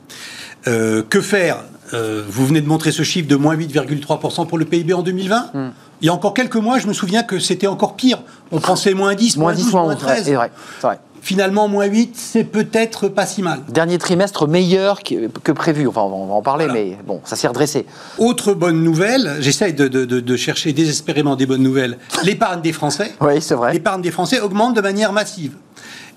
[0.68, 1.64] Euh, que faire?
[1.94, 5.50] Euh, Vous venez de montrer ce chiffre de moins 8,3% pour le PIB en 2020.
[5.54, 5.70] Hmm.
[6.02, 8.18] Il y a encore quelques mois, je me souviens que c'était encore pire.
[8.52, 10.00] On pensait moins 10, Moins moins 10, 12, moins moins 11.
[10.02, 10.24] ouais, 13.
[10.24, 10.50] c'est vrai,
[10.80, 10.98] c'est vrai.
[11.22, 13.60] Finalement, moins 8, c'est peut-être pas si mal.
[13.68, 15.86] Dernier trimestre meilleur que, que prévu.
[15.86, 17.84] Enfin, on va, en parler, mais bon, ça s'est redressé.
[18.18, 21.96] Autre bonne nouvelle, j'essaye de- de chercher désespérément des bonnes nouvelles.
[22.24, 23.72] L'épargne des Français, Oui, c'est vrai.
[23.72, 25.52] l'épargne des Français augmente de manière massive.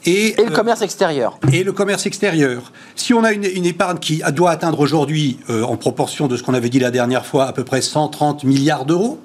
[0.06, 1.40] Et, Et le euh, commerce extérieur.
[1.52, 2.72] et le commerce extérieur.
[2.96, 6.44] Si on a une, une épargne qui doit atteindre aujourd'hui, euh, en proportion de ce
[6.44, 9.20] qu'on avait dit la dernière fois, à peu près 130 milliards d'euros,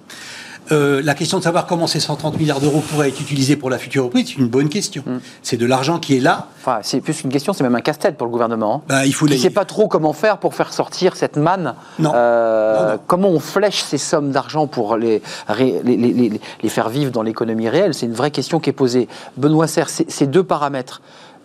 [0.72, 3.78] euh, la question de savoir comment ces 130 milliards d'euros pourraient être utilisés pour la
[3.78, 5.02] future reprise, c'est une bonne question.
[5.06, 5.18] Mm.
[5.42, 6.46] C'est de l'argent qui est là.
[6.60, 8.76] Enfin, c'est plus une question, c'est même un casse-tête pour le gouvernement.
[8.76, 8.82] hein.
[8.88, 11.74] Bah, il faut ne les- sait pas trop comment faire pour faire sortir cette manne.
[11.98, 12.12] Non.
[12.14, 13.00] Euh, Non, non.
[13.06, 15.22] Comment on flèche ces sommes d'argent pour les,
[15.58, 17.94] les, les- les- les faire vivre dans l'économie réelle?
[17.94, 19.08] C'est une vraie question qui est posée.
[19.36, 21.00] Benoît Serre, ces deux paramètres,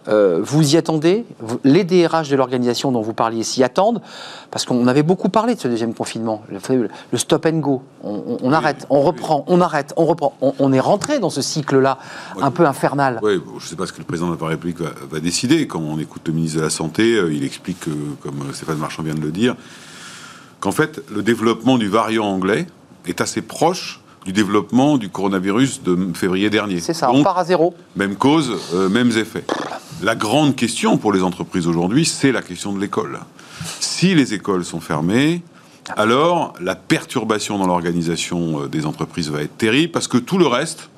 [0.08, 1.26] euh, vous y attendez?
[1.64, 4.02] Les DRH de l'organisation dont vous parliez s'y attendent?
[4.52, 7.82] Parce qu'on avait beaucoup parlé de ce deuxième confinement, le, stop and go.
[8.04, 10.36] On, on- on arrête, on reprend, on arrête, on reprend.
[10.42, 11.98] On, on est rentré dans ce cycle-là
[12.42, 13.20] un peu infernal.
[13.24, 15.20] Oui, bon, je ne sais pas ce que le président de la République va, va
[15.20, 15.66] décider.
[15.68, 17.92] Quand on écoute le ministre de la Santé, euh, il explique, que,
[18.22, 19.56] comme euh, Stéphane Marchand vient de le dire,
[20.60, 22.68] qu'en fait, le développement du variant anglais
[23.08, 26.80] est assez proche du développement du coronavirus de février dernier.
[26.80, 27.74] C'est ça, on part à zéro.
[27.96, 29.44] même cause, euh, mêmes effets.
[30.02, 33.20] La grande question pour les entreprises aujourd'hui, c'est la question de l'école.
[33.80, 35.42] Si les écoles sont fermées,
[35.98, 40.48] alors la perturbation dans l'organisation euh, des entreprises va être terrible parce que tout le
[40.48, 40.90] reste,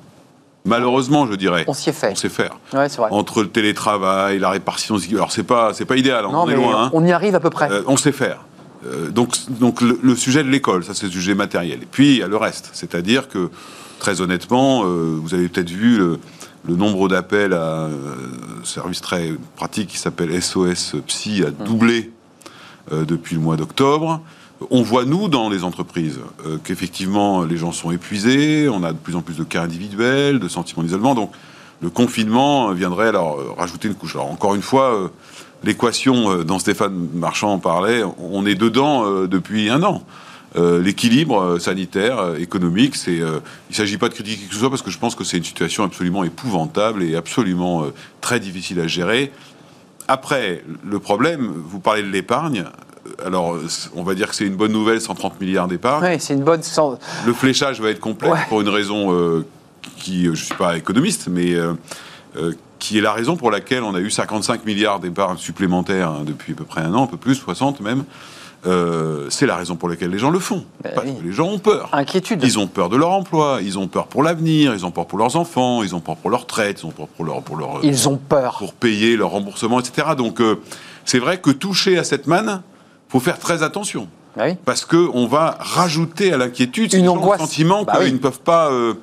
[0.64, 2.10] malheureusement, je dirais, On s'y est fait.
[2.12, 2.56] on sait faire.
[2.72, 3.08] Ouais, c'est vrai.
[3.10, 6.54] Entre le télétravail, la répartition, alors c'est pas c'est pas idéal, hein, Non, on est
[6.56, 6.84] loin.
[6.84, 6.90] hein.
[6.92, 7.70] on y arrive à peu près.
[7.70, 8.44] Euh, on sait faire.
[8.84, 11.82] Euh, donc, donc le, le sujet de l'école, ça c'est le sujet matériel.
[11.82, 13.50] Et puis il y a le reste, c'est-à-dire que
[13.98, 16.18] très honnêtement, euh, vous avez peut-être vu le,
[16.66, 17.90] le nombre d'appels à euh,
[18.60, 22.10] un service très pratique qui s'appelle SOS Psy a doublé
[22.92, 24.20] euh, depuis le mois d'octobre.
[24.70, 28.98] On voit, nous, dans les entreprises, euh, qu'effectivement, les gens sont épuisés, on a de
[28.98, 31.14] plus en plus de cas individuels, de sentiments d'isolement.
[31.14, 31.32] Donc,
[31.80, 34.14] le confinement viendrait alors euh, rajouter une couche.
[34.16, 35.08] Alors, encore une fois, euh,
[35.64, 40.02] l'équation euh, dont Stéphane Marchand en parlait, on est dedans euh, depuis un an.
[40.56, 44.46] Euh, L'équilibre euh, sanitaire, euh, économique, c'est, euh, il ne s'agit pas de critiquer qui
[44.48, 47.82] que ce soit parce que je pense que c'est une situation absolument épouvantable et absolument
[47.84, 49.32] euh, très difficile à gérer.
[50.08, 52.64] Après, le problème, vous parlez de l'épargne.
[53.24, 56.02] Alors, euh, on va dire que c'est une bonne nouvelle, 130 milliards d'épargne.
[56.04, 56.62] Oui, c'est une bonne.
[57.26, 58.38] Le fléchage va être Ouais.
[58.48, 59.44] pour une raison euh,
[59.96, 61.72] qui, euh, je ne suis pas économiste, mais euh,
[62.36, 66.22] euh, qui est la raison pour laquelle on a eu 55 milliards d'épargne supplémentaires hein,
[66.26, 68.04] depuis à peu près un an, un peu plus, 60 même.
[68.66, 70.64] Euh, c'est la raison pour laquelle les gens le font.
[70.82, 71.14] Ben Parce oui.
[71.20, 71.88] que les gens ont peur.
[71.92, 72.42] Inquiétude.
[72.42, 75.18] Ils ont peur de leur emploi, ils ont peur pour l'avenir, ils ont peur pour
[75.18, 77.78] leurs enfants, ils ont peur pour leur retraite, ils ont peur pour leur, pour leur,
[77.84, 78.56] Ils ont peur.
[78.58, 80.08] pour payer leur remboursement, etc.
[80.18, 80.56] Donc, euh,
[81.04, 82.60] c'est vrai que toucher à cette manne,
[83.08, 84.08] faut faire très attention.
[84.36, 84.56] Ah oui.
[84.64, 87.40] Parce que on va rajouter à l'inquiétude Une angoisse.
[87.40, 88.12] sentiment Bah qu'ils oui.
[88.14, 88.94] ne peuvent pas euh,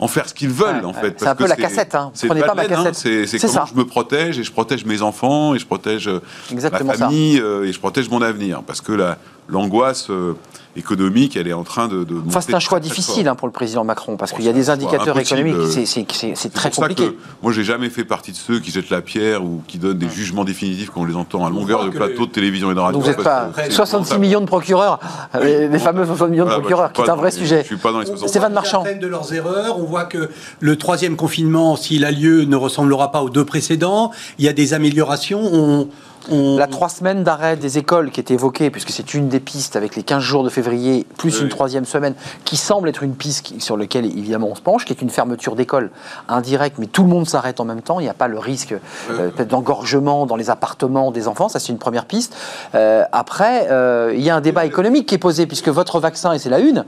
[0.00, 1.14] en faire ce qu'ils veulent, Ouais, en fait.
[1.18, 2.10] C'est un peu la cassette, hein.
[2.14, 2.66] C'est Prenez pas ma hein.
[2.66, 2.94] cassette.
[3.28, 3.64] C'est comment ça.
[3.70, 6.20] je me protège et je protège mes enfants et je protège euh,
[6.50, 8.62] Exactement ma famille euh, et je protège mon avenir.
[8.62, 9.18] Parce que la-
[9.50, 10.34] l'angoisse euh,
[10.76, 12.04] économique, elle est en train de.
[12.04, 14.46] de Enfin, monter c'est un choix difficile hein, pour le président Macron, parce Bon, qu'il
[14.46, 17.10] y a des indicateurs économiques, euh, c'est- c'est c'est- c'est C'est très pour ça compliqué.
[17.10, 19.98] que moi, j'ai jamais fait partie de ceux qui jettent la pierre ou qui donnent
[19.98, 22.74] des jugements définitifs quand on les entend à longueur de plateau les- de télévision et
[22.74, 22.92] de radio.
[22.98, 24.20] Donc vous n'êtes pas que c'est 66 épouvantable.
[24.20, 25.00] millions de procureurs,
[25.42, 27.62] les, les fameux 60 millions de Voilà, procureurs, qui est un vrai sujet.
[27.62, 28.28] Je suis pas dans les 60.
[28.28, 28.84] Stéphane Marchand.
[29.00, 29.78] De leurs erreurs.
[29.78, 30.30] On voit que
[30.60, 34.12] le troisième confinement, s'il a lieu, ne ressemblera pas aux deux précédents.
[34.38, 35.40] Il y a des améliorations.
[35.52, 35.88] On,
[36.30, 39.76] on- La trois semaines d'arrêt des écoles qui est évoquée, puisque c'est une des pistes
[39.76, 41.42] avec les 15 jours de février, plus Oui.
[41.44, 42.14] une troisième semaine,
[42.44, 45.56] qui semble être une piste sur laquelle évidemment on se penche, qui est une fermeture
[45.56, 45.90] d'école
[46.28, 48.74] indirecte, mais tout le monde s'arrête en même temps, il n'y a pas le risque
[49.10, 52.36] euh, d'engorgement dans les appartements des enfants, ça c'est une première piste.
[52.74, 56.32] Euh, après, euh, il y a un débat économique qui est posé, puisque votre vaccin,
[56.32, 56.84] et c'est la une,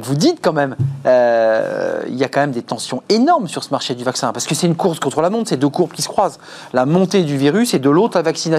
[0.00, 3.94] vous dites quand même, il y a quand même des tensions énormes sur ce marché
[3.96, 6.08] du vaccin, parce que c'est une course contre la montre, c'est deux courbes qui se
[6.08, 6.38] croisent.
[6.72, 8.51] La montée du virus et de l'autre la vaccination.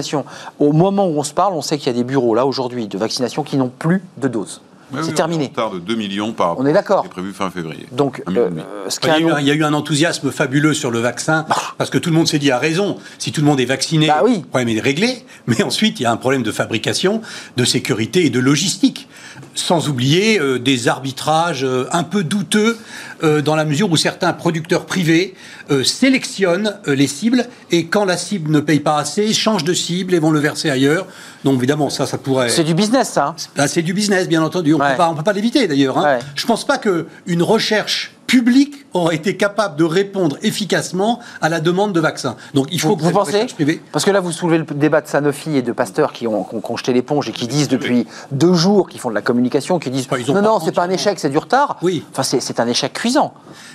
[0.58, 2.86] Au moment où on se parle, on sait qu'il y a des bureaux, là, aujourd'hui,
[2.88, 4.60] de vaccination qui n'ont plus de doses.
[4.92, 5.50] Oui, c'est oui, terminé.
[5.56, 7.08] On de 2 millions par rapport On est d'accord.
[7.08, 7.86] prévu fin février.
[7.90, 8.50] Donc, euh,
[8.88, 10.90] ce Il y, a eu un- un, il y a eu un enthousiasme fabuleux sur
[10.90, 11.46] le vaccin,
[11.78, 14.06] parce que tout le monde s'est dit à raison, si tout le monde est vacciné,
[14.08, 14.40] Bah oui.
[14.42, 15.24] le problème est réglé.
[15.46, 17.22] Mais ensuite, il y a un problème de fabrication,
[17.56, 19.08] de sécurité et de logistique.
[19.54, 22.76] Sans oublier euh, des arbitrages euh, un peu douteux,
[23.22, 25.34] euh, dans la mesure où certains producteurs privés
[25.82, 30.18] sélectionnent les cibles, et quand la cible ne paye pas assez, changent de cible et
[30.18, 31.06] vont le verser ailleurs.
[31.44, 32.48] Donc évidemment, ça, ça pourrait.
[32.48, 33.28] C'est du business, ça.
[33.28, 33.36] hein?
[33.56, 34.74] Ah, c'est du business, bien entendu.
[34.74, 34.90] On Ouais.
[34.92, 35.98] peut pas, on peut pas l'éviter d'ailleurs.
[35.98, 36.02] hein.
[36.02, 36.18] Ouais.
[36.34, 41.60] Je pense pas que une recherche publique aurait été capable de répondre efficacement à la
[41.60, 42.34] demande de vaccins.
[42.52, 43.80] Donc il faut Vous, que vous pensez privée.
[43.92, 46.56] Parce que là, vous soulevez le débat de Sanofi et de Pasteur qui ont, qui
[46.56, 49.88] ont- jeté l'éponge et qui disent depuis deux jours, qui font de la communication, qui
[49.90, 51.78] disent ils non, non, c'est pas un échec, c'est du retard.
[51.82, 52.04] Oui.
[52.10, 53.34] Enfin, c'est c'est un échec cuisant.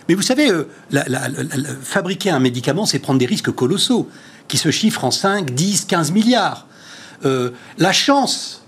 [0.09, 3.51] Mais vous savez, euh, la- la- la- la- fabriquer un médicament, c'est prendre des risques
[3.51, 4.09] colossaux,
[4.49, 6.65] qui se chiffrent en 5, 10, 15 milliards.
[7.23, 8.63] Euh, la chance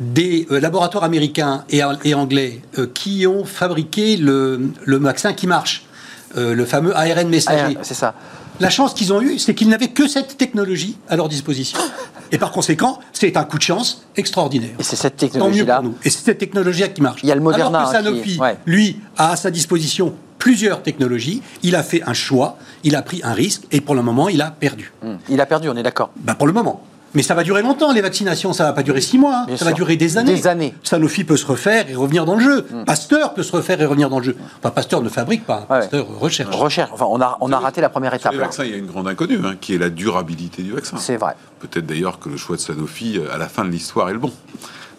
[0.00, 5.46] des euh, laboratoires américains et, et anglais euh, qui ont fabriqué le, le vaccin qui
[5.46, 5.84] marche,
[6.36, 7.76] euh, le fameux ARN messager.
[7.82, 8.14] C'est ça.
[8.60, 11.78] La chance qu'ils ont eue, c'est qu'ils n'avaient que cette technologie à leur disposition.
[12.30, 14.70] Et par conséquent, c'est un coup de chance extraordinaire.
[14.78, 15.82] Et c'est cette technologie-là.
[16.04, 17.20] Et c'est cette technologie qui marche.
[17.22, 18.56] Il y a le Moderna, Alors que hein, qui- Sanofi, ouais.
[18.66, 21.42] lui, a à sa disposition plusieurs technologies.
[21.62, 24.40] Il a fait un choix, il a pris un risque, et pour le moment, il
[24.42, 24.92] a perdu.
[25.04, 26.10] Hum, Il a perdu, on est d'accord.
[26.16, 26.82] Bah, pour le moment.
[27.14, 28.52] Mais ça va durer longtemps, les vaccinations.
[28.52, 29.44] Ça va pas durer six mois.
[29.44, 29.46] hein.
[29.50, 29.66] Ça sûr.
[29.66, 30.34] va durer des années.
[30.34, 30.74] Des années.
[30.82, 32.66] Sanofi peut se refaire et revenir dans le jeu.
[32.86, 34.36] Pasteur peut se refaire et revenir dans le jeu.
[34.58, 35.60] Enfin, Pasteur ne fabrique pas.
[35.70, 35.80] Ouais.
[35.80, 36.54] Pasteur recherche.
[36.56, 36.90] Recherche.
[36.92, 38.32] Enfin, on a, on a raté la première Sur étape.
[38.32, 38.44] les là.
[38.44, 40.96] vaccins, il y a une grande inconnue, hein, qui est la durabilité du vaccin.
[40.96, 41.34] C'est vrai.
[41.60, 44.18] Peut-être d'ailleurs que le choix de Sanofi, euh, à la fin de l'histoire, est le
[44.18, 44.32] bon.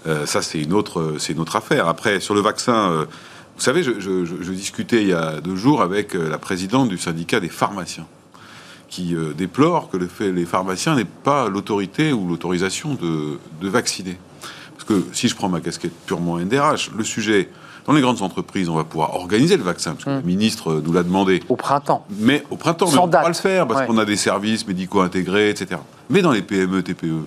[0.06, 1.88] Euh, ça, c'est une autre, euh, c'est une autre affaire.
[1.88, 3.06] Après, sur le vaccin, euh,
[3.56, 6.90] vous savez, je, je- je- je discutais il y a deux jours avec la présidente
[6.90, 8.06] du syndicat des pharmaciens,
[8.94, 13.68] qui euh, déplore que le fait, les pharmaciens n'aient pas l'autorité ou l'autorisation de, de
[13.68, 14.18] vacciner.
[14.76, 17.50] Parce que si je prends ma casquette purement NDRH, le sujet,
[17.88, 20.94] dans les grandes entreprises, on va pouvoir organiser le vaccin, parce que le ministre nous
[20.94, 21.42] l'a demandé.
[21.50, 22.06] Au printemps.
[22.20, 23.24] Mais au printemps, Sans mais on date.
[23.24, 23.88] va le faire parce Ouais.
[23.88, 25.82] qu'on a des services médicaux intégrés, etc.
[26.12, 27.24] Mais dans les PME, TPE,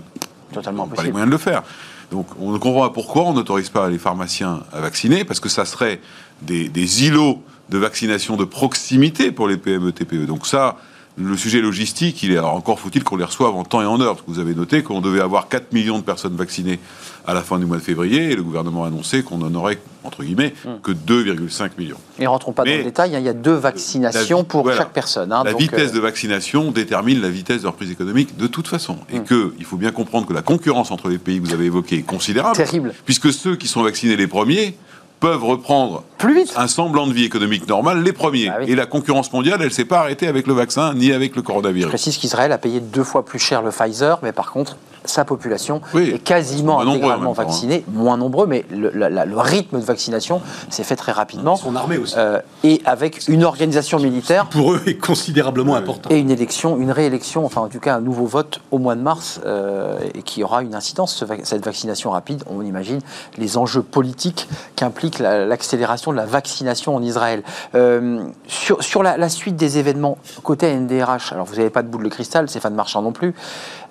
[0.53, 1.65] Totalement on n'a pas les moyens de le faire.
[2.13, 5.49] Donc on ne comprend pas pourquoi on n'autorise pas les pharmaciens à vacciner, parce que
[5.49, 6.01] ça serait
[6.43, 10.27] des, des îlots de vaccination de proximité pour les PME, TPE.
[10.27, 10.77] Donc ça,
[11.19, 14.01] le sujet logistique, il est alors encore faut-il qu'on les reçoive en temps et en
[14.01, 16.79] heure, parce que vous avez noté qu'on devait avoir 4 millions de personnes vaccinées
[17.27, 19.79] à la fin du mois de février, et le gouvernement a annoncé qu'on n'en aurait,
[20.05, 20.79] entre guillemets, Hmm.
[20.83, 21.97] que 2,5 millions.
[22.19, 23.17] Et rentrons pas dans le détail.
[23.17, 24.79] hein, il y a deux vaccinations La- pour voilà.
[24.79, 25.33] chaque personne.
[25.33, 28.69] hein, la donc, vitesse euh, de vaccination détermine la vitesse de reprise économique de toute
[28.69, 28.99] façon.
[29.11, 29.25] Et Mm.
[29.25, 31.97] que il faut bien comprendre que la concurrence entre les pays que vous avez évoqués
[31.97, 32.57] est considérable.
[32.57, 32.95] Terrible.
[33.05, 34.77] Puisque ceux qui sont vaccinés les premiers
[35.21, 36.55] peuvent reprendre Plus vite.
[36.57, 38.49] un semblant de vie économique normale les premiers.
[38.49, 38.71] Bah oui.
[38.71, 41.47] Et la concurrence mondiale, elle s'est pas arrêtée avec le vaccin ni avec le Je
[41.47, 41.89] coronavirus.
[41.89, 45.81] précise qu'Israël a payé deux fois plus cher le Pfizer, mais par contre, sa population
[45.95, 46.11] Oui.
[46.15, 47.45] est quasiment intégralement temps, hein.
[47.45, 51.55] vaccinée, moins nombreux, mais le, la- la- le rythme de vaccination s'est fait très rapidement.
[51.55, 52.15] Son armée aussi.
[52.19, 56.11] Euh, et avec une organisation militaire Pour eux, est considérablement important.
[56.11, 59.01] et une élection, une réélection, enfin en tout cas un nouveau vote au mois de
[59.01, 62.43] mars, euh, et qui aura une incidence, cette vaccination rapide.
[62.51, 62.99] On imagine
[63.39, 67.43] les enjeux politiques qu'implique la- l'accélération de la vaccination en Israël.
[67.75, 72.05] Euh, sur sur la, suite des événements côté NDRH, alors vous n'avez pas de boule
[72.05, 73.35] de cristal, Stéphane Marchand non plus.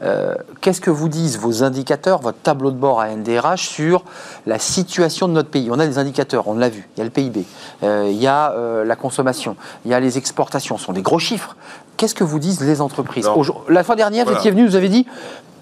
[0.04, 4.04] Euh, Qu'est-ce que vous disent vos indicateurs, votre tableau de bord à NDRH sur
[4.46, 5.70] la situation de notre pays?
[5.72, 6.88] On a des indicateurs, on l'a vu.
[6.96, 7.46] Il y a le PIB,
[7.84, 8.54] euh, il y a
[8.86, 9.56] la consommation,
[9.86, 10.78] il y a les exportations.
[10.78, 11.56] Ce sont des gros chiffres.
[11.98, 13.30] Qu'est-ce que vous disent les entreprises
[13.70, 14.38] La fois dernière, voilà.
[14.40, 15.06] vous étiez venu, vous avez dit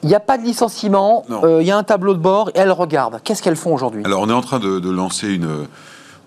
[0.01, 2.59] il n'y a pas de licenciement, euh, il y a un tableau de bord, et
[2.59, 3.19] elles regardent.
[3.23, 5.65] Qu'est-ce qu'elles font aujourd'hui Alors on est en train de, de lancer une,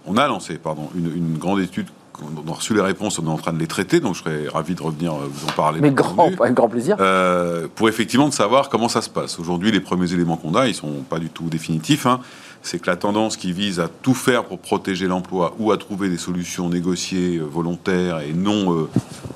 [0.06, 1.88] on a lancé pardon une, une grande étude.
[2.22, 4.48] On a reçu les réponses, on est en train de les traiter, donc je serais
[4.50, 5.80] ravi de revenir euh, vous en parler.
[5.82, 6.96] Mais grand, avec grand plaisir.
[7.00, 9.38] Euh, pour effectivement de savoir comment ça se passe.
[9.38, 12.06] Aujourd'hui, les premiers éléments qu'on a, ils sont pas du tout définitifs.
[12.06, 12.20] hein.
[12.66, 16.08] C'est que la tendance qui vise à tout faire pour protéger l'emploi ou à trouver
[16.08, 18.88] des solutions négociées, euh, volontaires et non euh,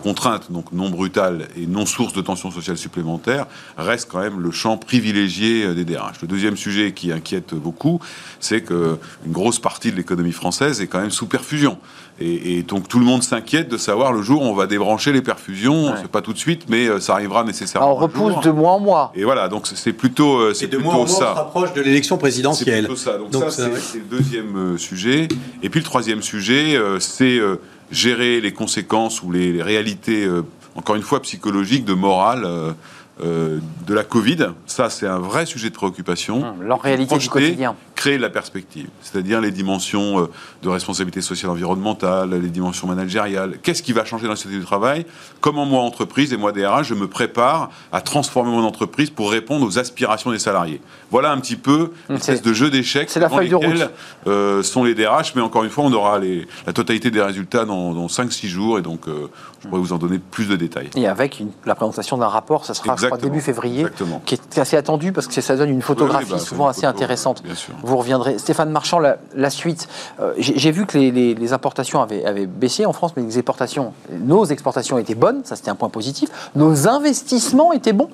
[0.03, 4.51] contraintes, donc non brutales et non source de tensions sociales supplémentaires, reste quand même le
[4.51, 6.21] champ privilégié euh, des DRH.
[6.23, 8.01] Le deuxième sujet qui inquiète beaucoup,
[8.41, 11.79] c'est que une grosse partie de l'économie française est quand même sous perfusion.
[12.21, 15.11] Et, et donc tout le monde s'inquiète de savoir le jour où on va débrancher
[15.13, 15.87] les perfusions.
[15.87, 15.93] Ouais.
[16.03, 17.87] C'est pas tout de suite, mais euh, ça arrivera nécessairement.
[17.89, 18.43] Alors, on repousse jour.
[18.43, 19.13] de mois en mois.
[19.15, 21.33] Et voilà, donc c'est plutôt, euh, c'est plutôt mois en mois, on se ça.
[21.33, 22.85] rapproche de l'élection C'est présidentielle.
[22.85, 23.17] plutôt ça.
[23.19, 25.29] Donc, Donc, ça, ça, c'est c'est le deuxième euh, sujet.
[25.63, 27.57] Et puis le troisième sujet, euh, c'est euh,
[27.91, 30.43] gérer les conséquences ou les, les réalités, euh,
[30.75, 32.47] encore une fois, psychologiques, de morale.
[33.23, 36.43] Euh, de la Covid, ça c'est un vrai sujet de préoccupation.
[36.43, 37.75] Hum, leur réalité du quotidien.
[37.95, 40.27] Créer la perspective, c'est-à-dire les dimensions euh,
[40.63, 43.59] de responsabilité sociale environnementale, les dimensions managériales.
[43.63, 45.05] Qu'est-ce qui va changer dans la société du travail?
[45.43, 49.67] Comment moi, entreprise et moi, DRH, je me prépare à transformer mon entreprise pour répondre
[49.67, 50.81] aux aspirations des salariés?
[51.11, 53.55] Voilà un petit peu une c'est- espèce de jeu d'échecs c'est la devant feuille de
[53.57, 53.67] route.
[53.67, 53.91] lesquels,
[54.29, 57.67] euh, sont les DRH, mais encore une fois, on aura les- la totalité des résultats
[57.67, 59.29] dans, dans 5-6 jours, et donc euh,
[59.63, 60.89] je pourrais vous en donner plus de détails.
[60.97, 64.21] Et avec une- la présentation d'un rapport, ça sera, je crois, début février, Exactement.
[64.25, 66.71] qui est assez attendu parce que ça donne une photographie Oui, oui, bah, souvent une
[66.71, 67.43] assez photo, intéressante.
[67.83, 68.39] vous reviendrez.
[68.39, 69.89] Stéphane Marchand, la, la suite.
[70.21, 73.39] Euh, J'ai vu que les, les- les importations avaient, avaient baissé en France, mais les
[73.39, 76.29] exportations, nos exportations étaient bonnes, ça c'était un point positif.
[76.57, 78.09] Nos investissements étaient bons.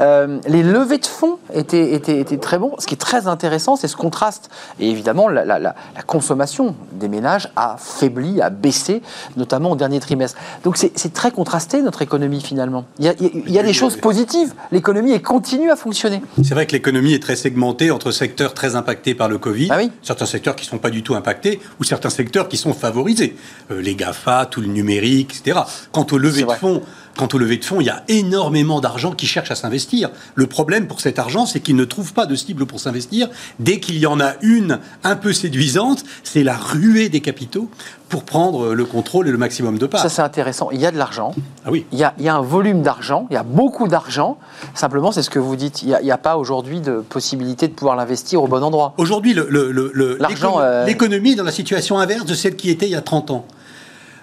[0.00, 2.72] Euh, les levées de fonds étaient, étaient, étaient très bons.
[2.78, 4.50] Ce qui est très intéressant, c'est ce contraste.
[4.80, 9.02] Et évidemment, la, la- la- la consommation des ménages a faibli, a baissé,
[9.36, 10.38] notamment au dernier trimestre.
[10.64, 12.84] Donc c'est très contrasté notre économie finalement.
[12.98, 14.12] Y a- il y a des choses positives.
[14.70, 16.22] L'économie continue à fonctionner.
[16.42, 19.76] C'est vrai que l'économie est très segmentée entre secteurs très impactés par le Covid, Ah
[19.78, 19.90] oui.
[20.02, 23.36] certains secteurs qui ne sont pas du tout impactés, ou certains secteurs qui sont favorisés.
[23.70, 25.60] Euh, les GAFA, tout le numérique, etc.
[25.92, 26.82] Quant au C'est lever de fonds,
[27.16, 30.10] quant au lever de fonds, il y a énormément d'argent qui cherche à s'investir.
[30.34, 33.28] Le problème pour cet argent, c'est qu'il ne trouve pas de cible pour s'investir.
[33.58, 37.68] Dès qu'il y en a une un peu séduisante, c'est la ruée des capitaux
[38.08, 40.00] pour prendre le contrôle et le maximum de parts.
[40.02, 40.70] Ça c'est intéressant.
[40.70, 41.34] Il y a de l'argent.
[41.64, 41.86] ah oui.
[41.92, 44.38] Il y, a, il y a un volume d'argent, il y a beaucoup d'argent.
[44.74, 45.82] Simplement, c'est ce que vous dites.
[45.82, 48.94] Il n'y a, pas aujourd'hui de possibilité de pouvoir l'investir au bon endroit.
[48.98, 52.96] Aujourd'hui, le- euh, l'économie est dans la situation inverse de celle qui était il y
[52.96, 53.46] a 30 ans.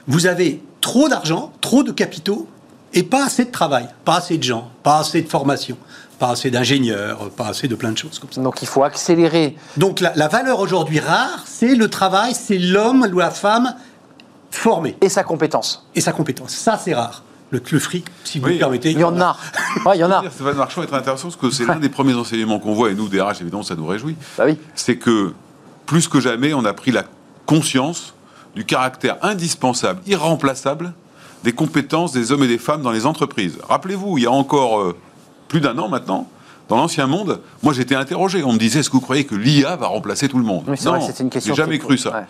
[0.08, 2.48] Vous avez trop d'argent, trop de capitaux
[2.94, 5.78] et pas assez de travail, pas assez de gens, pas assez de formation,
[6.18, 8.42] pas assez d'ingénieurs, pas assez de plein de choses comme ça.
[8.42, 9.56] Donc il faut accélérer.
[9.78, 13.74] Donc la, la valeur aujourd'hui rare, c'est le travail, c'est l'homme ou la femme
[14.52, 15.86] formé Et sa compétence.
[15.96, 16.52] et sa compétence.
[16.52, 17.24] Ça, c'est rare.
[17.52, 18.92] Le, le fric, si vous Oui, me permettez.
[18.92, 19.36] Il y en a.
[19.86, 20.22] Ouais, il y en a.
[20.32, 22.96] Stéphane Marchand est très intéressant parce que c'est l'un des premiers enseignements qu'on voit, et
[22.96, 24.16] nous, DRH, évidemment, ça nous réjouit.
[24.38, 24.58] Bah oui.
[24.76, 25.34] C'est que
[25.88, 27.04] plus que jamais, on a pris la
[27.48, 28.14] conscience
[28.56, 30.94] du caractère indispensable, irremplaçable
[31.44, 33.58] des compétences des hommes et des femmes dans les entreprises.
[33.68, 34.96] Rappelez-vous, il y a encore euh,
[35.48, 36.28] plus d'un an maintenant,
[36.68, 38.44] dans l'ancien monde, moi j'étais interrogé.
[38.44, 40.76] On me disait, est-ce que vous croyez que l'IA va remplacer tout le monde Oui,
[40.78, 41.00] question
[41.42, 42.12] J'ai jamais cru ça.
[42.12, 42.26] ouais.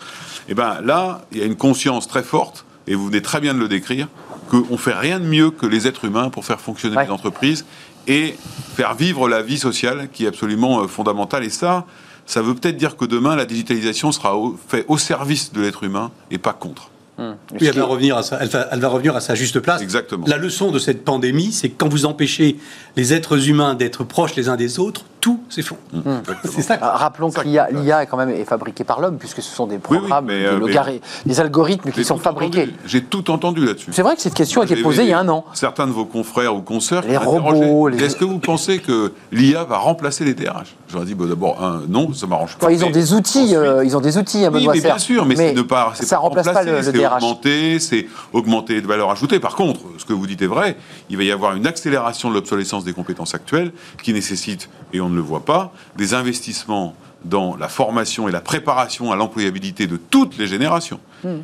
[0.48, 3.54] Et ben là, il y a une conscience très forte, et vous venez très bien
[3.54, 4.08] de le décrire,
[4.50, 7.06] qu'on fait rien de mieux que les êtres humains pour faire fonctionner Ouais.
[7.06, 7.66] les entreprises
[8.08, 8.36] et
[8.76, 11.44] faire vivre la vie sociale qui est absolument euh, fondamentale.
[11.44, 11.86] Et ça,
[12.26, 15.84] ça veut peut-être dire que demain, la digitalisation sera au- fait au service de l'être
[15.84, 16.90] humain et pas contre.
[17.20, 17.36] Hum.
[17.60, 19.82] Oui, elle va, revenir à sa, elle, va, elle va revenir à sa juste place.
[19.82, 20.26] Exactement.
[20.26, 22.56] La leçon de cette pandémie, c'est que quand vous empêchez
[22.96, 25.82] les êtres humains d'être proches les uns des autres, tout s'effondre.
[25.94, 26.54] Exactement.
[26.56, 26.78] C'est ça.
[26.82, 30.26] Ah, Rappelons que l'IA, quand même est fabriquée par l'homme, puisque ce sont des programmes,
[30.26, 32.70] mais, des, euh, mais- logarithmes, des algorithmes qui sont fabriqués.
[32.86, 33.92] J'ai tout entendu là-dessus.
[33.94, 35.46] C'est vrai que cette question a été posée il y a un an.
[35.54, 39.64] Certains de vos confrères ou consoeurs Les robots, les- Est-ce que vous pensez que l'IA
[39.64, 42.66] va remplacer les DRH Je leur ai dit, bah, d'abord, un, non, ça m'arrange pas.
[42.68, 44.80] Enfin, ils ont Mais des outils, ensuite- euh, ils ont des outils à Oui, mais
[44.82, 46.98] bien sûr, mais, c'est ne pas, c'est ça pas remplace pas le, remplacer, le c'est
[47.00, 47.18] DRH.
[47.24, 49.40] augmenter, c'est augmenter de valeur ajoutée.
[49.40, 50.78] Par contre, ce que vous dites est vrai,
[51.10, 53.72] il va y avoir une accélération de l'obsolescence des compétences actuelles
[54.04, 56.96] qui nécessite, et on ne le voit pas, des investissements
[57.26, 61.00] dans la formation et la préparation à l'employabilité de toutes les générations,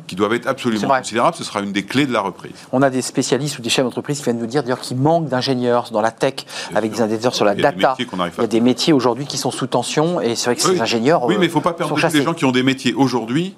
[0.06, 0.50] qui doivent être Hmm.
[0.50, 1.36] Absolument considérables.
[1.36, 2.54] Ce sera une des clés de la reprise.
[2.72, 5.28] On a des spécialistes ou des chefs d'entreprise qui viennent nous dire d'ailleurs qu'il manque
[5.28, 7.94] d'ingénieurs dans la tech, avec des ingénieurs sur la Il y a des data.
[8.16, 10.62] pas Il y a des métiers aujourd'hui qui sont sous tension et c'est vrai que
[10.62, 10.80] ces Oui.
[10.80, 11.24] ingénieurs.
[11.24, 13.54] Oui, euh, mais il ne faut pas perdre les gens qui ont des métiers aujourd'hui.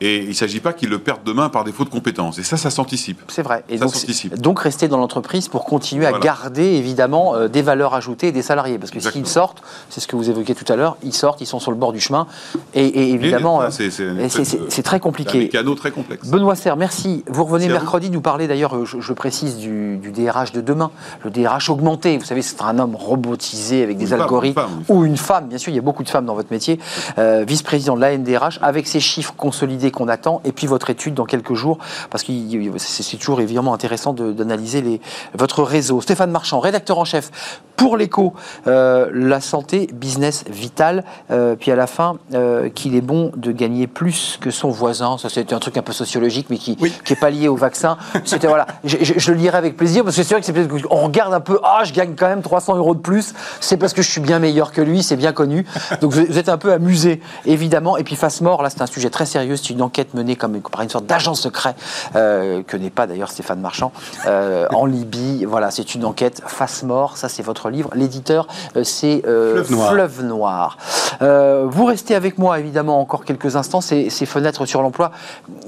[0.00, 2.38] Et il ne s'agit pas qu'ils le perdent demain par défaut de compétences.
[2.38, 3.20] Et ça, ça s'anticipe.
[3.28, 3.64] C'est vrai.
[3.68, 7.92] Et Ça donc, donc rester dans l'entreprise pour continuer à garder évidemment euh, des valeurs
[7.94, 8.78] ajoutées et des salariés.
[8.78, 11.46] Parce que s'ils sortent, c'est ce que vous évoquiez tout à l'heure, ils sortent, ils
[11.46, 12.26] sont sur le bord du chemin.
[12.74, 15.38] Et, et évidemment, euh, c'est- c'est une et c'est- très un compliqué.
[15.38, 16.28] mécano très complexe.
[16.28, 17.22] Benoît Serre, merci.
[17.28, 17.84] Vous revenez Merci à vous.
[17.84, 20.90] mercredi nous parler d'ailleurs, euh, je, précise, du, du DRH de demain,
[21.24, 22.16] le DRH augmenté.
[22.16, 24.60] Vous savez, c'est un homme robotisé avec des une femme, algorithmes.
[24.60, 26.34] une femme, une ou une femme, bien sûr, il y a beaucoup de femmes dans
[26.34, 26.78] votre métier.
[27.18, 31.24] Euh, Vice-président de l'ANDRH, avec ces chiffres consolidés qu'on attend, et puis votre étude dans
[31.24, 31.78] quelques jours,
[32.10, 32.32] parce que
[32.78, 35.00] c'est c'est toujours évidemment intéressant d'analyser
[35.34, 36.00] votre réseau.
[36.00, 37.30] Stéphane Marchand, rédacteur en chef
[37.76, 38.34] pour l'écho,
[38.66, 43.52] euh, la santé, business vital, euh, puis à la fin, euh, qu'il est bon de
[43.52, 45.16] gagner plus que son voisin.
[45.18, 46.92] Ça, c'était un truc un peu sociologique, mais qui, Oui.
[47.04, 47.96] qui est pas lié au vaccin.
[48.24, 50.52] C'était voilà, je, je- je le lirai avec plaisir parce que c'est vrai que c'est
[50.52, 53.32] peut-être qu'on regarde un peu, ah, je gagne quand même 300 euros de plus.
[53.60, 55.64] C'est parce que je suis bien meilleur que lui, c'est bien connu.
[56.02, 57.96] Donc vous, vous êtes un peu amusé, évidemment.
[57.96, 59.56] Et puis face mort, là, c'est un sujet très sérieux.
[59.56, 61.74] C'est une enquête menée comme par une sorte d'agent secret
[62.16, 63.92] euh, que n'est pas d'ailleurs Stéphane Marchand
[64.26, 65.44] euh, en Libye.
[65.44, 67.16] Voilà, c'est une enquête face mort.
[67.16, 67.90] Ça, c'est votre livre.
[67.94, 69.90] L'éditeur, euh, c'est Fleuve Noir.
[69.90, 70.76] Fleuve Noir.
[71.20, 73.80] Vous restez avec moi, évidemment, encore quelques instants.
[73.80, 75.12] Ces, ces fenêtres sur l'emploi.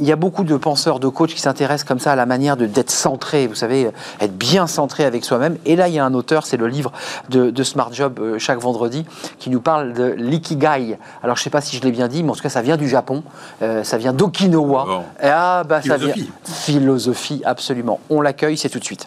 [0.00, 2.56] Il y a beaucoup de penseurs, de coachs qui s'intéressent comme ça à la manière
[2.56, 3.90] de- d'être centré, vous savez,
[4.20, 5.56] être bien centré avec soi-même.
[5.66, 6.90] Et là, il y a un auteur, c'est le livre
[7.28, 9.04] de, de Smart Job euh, chaque vendredi,
[9.38, 10.98] qui nous parle de l'ikigai.
[11.22, 12.62] Alors, je ne sais pas si je l'ai bien dit, mais en tout cas, ça
[12.62, 13.22] vient du Japon.
[13.62, 14.84] Euh, ça vient d'Okinawa.
[14.84, 15.00] Bon.
[15.22, 16.14] Et Ah, bah, ça vient.
[16.44, 18.00] Philosophie, absolument.
[18.10, 19.06] On l'accueille, c'est tout de suite.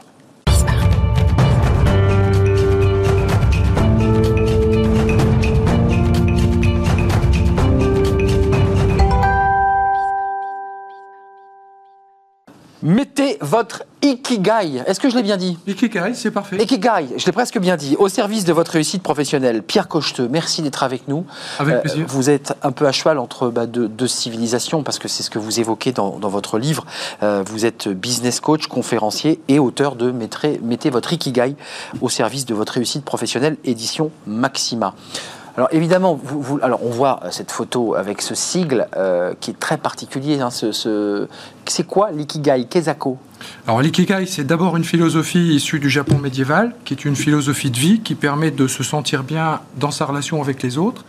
[12.85, 14.83] Mettez votre Ikigai.
[14.85, 16.57] Est-ce que je l'ai bien dit Ikigai, c'est parfait.
[16.61, 19.63] Ikigai, je l'ai presque bien dit, au service de votre réussite professionnelle.
[19.63, 21.25] Pierre Cocheteux, merci d'être avec nous.
[21.57, 22.05] Avec Euh, plaisir.
[22.07, 25.31] vous êtes un peu à cheval entre bah, deux, deux civilisations, parce que c'est ce
[25.31, 26.85] que vous évoquez dans, dans votre livre.
[27.23, 31.55] Euh, vous êtes business coach, conférencier et auteur de Mettez, Mettez votre Ikigai
[32.01, 34.93] au service de votre réussite professionnelle, édition Maxima.
[35.57, 39.59] Alors évidemment, vous, alors on voit euh, cette photo avec ce sigle euh, qui est
[39.59, 40.41] très particulier.
[40.41, 41.27] hein, ce, ce-
[41.65, 43.17] C'est quoi l'ikigai Kezako?
[43.67, 47.77] Alors l'ikigai, c'est d'abord une philosophie issue du Japon médiéval, qui est une philosophie de
[47.77, 51.03] vie qui permet de se sentir bien dans sa relation avec les autres.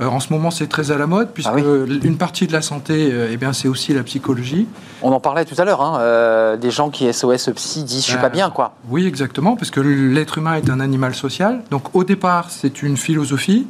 [0.00, 2.00] Euh, en ce moment, c'est très à la mode, puisque Ah oui.
[2.04, 4.66] une partie de la santé, euh, eh bien, c'est aussi la psychologie.
[5.02, 8.10] On en parlait tout à l'heure, hein, euh, des gens qui SOS Psy disent je
[8.10, 8.74] suis pas bien quoi.
[8.90, 11.62] Oui, exactement, parce que l'être humain est un animal social.
[11.70, 13.66] Donc au départ, c'est une philosophie.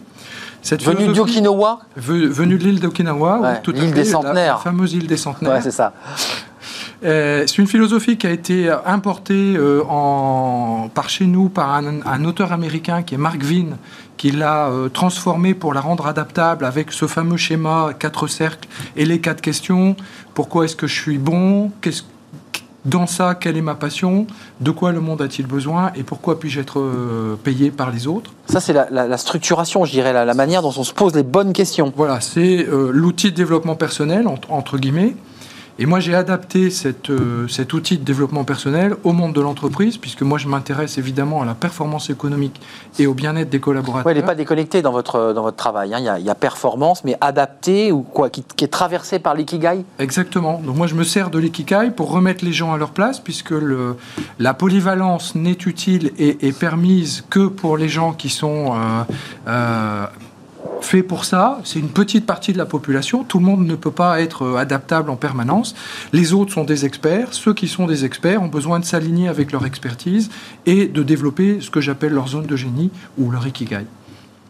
[0.62, 4.54] Cette Venu philosophie- d'Okinawa Ve- Venue de l'île d'Okinawa, Ouais, tout à l'île des centenaires.
[4.54, 5.52] La, fameuse île des centenaires.
[5.56, 5.92] Ouais, c'est ça.
[7.04, 12.00] Euh, c'est une philosophie qui a été importée euh, en, par chez nous par un,
[12.06, 13.76] un auteur américain qui est Mark Vine,
[14.16, 19.04] qui l'a euh, transformée pour la rendre adaptable avec ce fameux schéma quatre cercles et
[19.04, 19.96] les quatre questions.
[20.32, 21.70] Pourquoi est-ce que je suis bon?
[21.82, 22.04] Qu'est-ce-
[22.86, 24.26] Dans ça, quelle est ma passion?
[24.60, 25.90] De quoi le monde a-t-il besoin?
[25.96, 28.30] Et pourquoi puis-je être euh, payé par les autres?
[28.46, 31.14] Ça, c'est la, la- la structuration, je dirais, la, la manière dont on se pose
[31.14, 31.92] les bonnes questions.
[31.96, 35.14] Voilà, c'est euh, l'outil de développement personnel, entre, entre guillemets.
[35.78, 39.98] Et moi, j'ai adapté cette, euh, cet outil de développement personnel au monde de l'entreprise,
[39.98, 42.60] puisque moi, je m'intéresse évidemment à la performance économique
[43.00, 44.12] et au bien-être des collaborateurs.
[44.12, 45.92] Il n'est pas déconnecté dans votre, dans votre travail.
[45.92, 45.98] hein.
[45.98, 49.18] Il, y a, il y a performance, mais adapté ou quoi, qui, qui est traversé
[49.18, 49.84] par l'ikigai?
[49.98, 50.60] Exactement.
[50.64, 53.50] Donc moi, je me sers de l'ikigai pour remettre les gens à leur place, puisque
[53.50, 53.96] le,
[54.38, 59.02] la polyvalence n'est utile et, et permise que pour les gens qui sont euh,
[59.48, 60.06] euh,
[60.84, 61.60] faits pour ça.
[61.64, 63.24] C'est une petite partie de la population.
[63.24, 65.74] Tout le monde ne peut pas être euh, adaptable en permanence.
[66.12, 67.28] Les autres sont des experts.
[67.32, 70.30] Ceux qui sont des experts ont besoin de s'aligner avec leur expertise
[70.66, 73.86] et de développer ce que j'appelle leur zone de génie ou leur ikigai.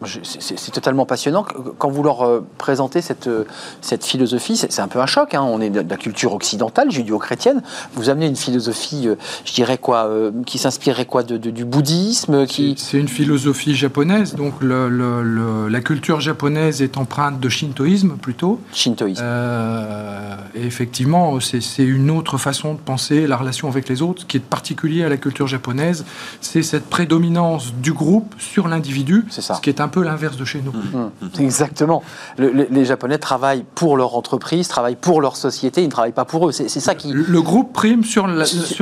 [0.04, 1.46] C'est- totalement passionnant.
[1.78, 3.44] Quand vous leur euh, présentez cette, euh,
[3.80, 5.34] cette philosophie, c'est un peu un choc.
[5.34, 5.42] hein.
[5.42, 7.62] On est de la culture occidentale, judéo-chrétienne.
[7.94, 9.14] Vous amenez une philosophie, euh,
[9.44, 10.10] je dirais quoi,
[10.46, 15.22] qui s'inspirerait quoi de, de- du bouddhisme, qui C'est une philosophie japonaise, donc le- le-
[15.22, 18.60] le- la culture japonaise est empreinte de shintoïsme plutôt.
[18.72, 19.22] shintoïsme.
[19.24, 24.22] Euh, et effectivement, c'est c'est une autre façon de penser la relation avec les autres.
[24.22, 26.04] Ce qui est particulier à la culture japonaise,
[26.40, 29.54] c'est cette prédominance du groupe sur l'individu, C'est ça.
[29.54, 30.72] ce qui est un peu l'inverse de chez nous.
[30.94, 32.02] Hum, Exactement.
[32.38, 36.12] Le- le- les Japonais travaillent pour leur entreprise, travaillent pour leur société, ils ne travaillent
[36.12, 36.52] pas pour eux.
[36.52, 37.12] C'est ça qui.
[37.12, 38.26] Le le groupe prime sur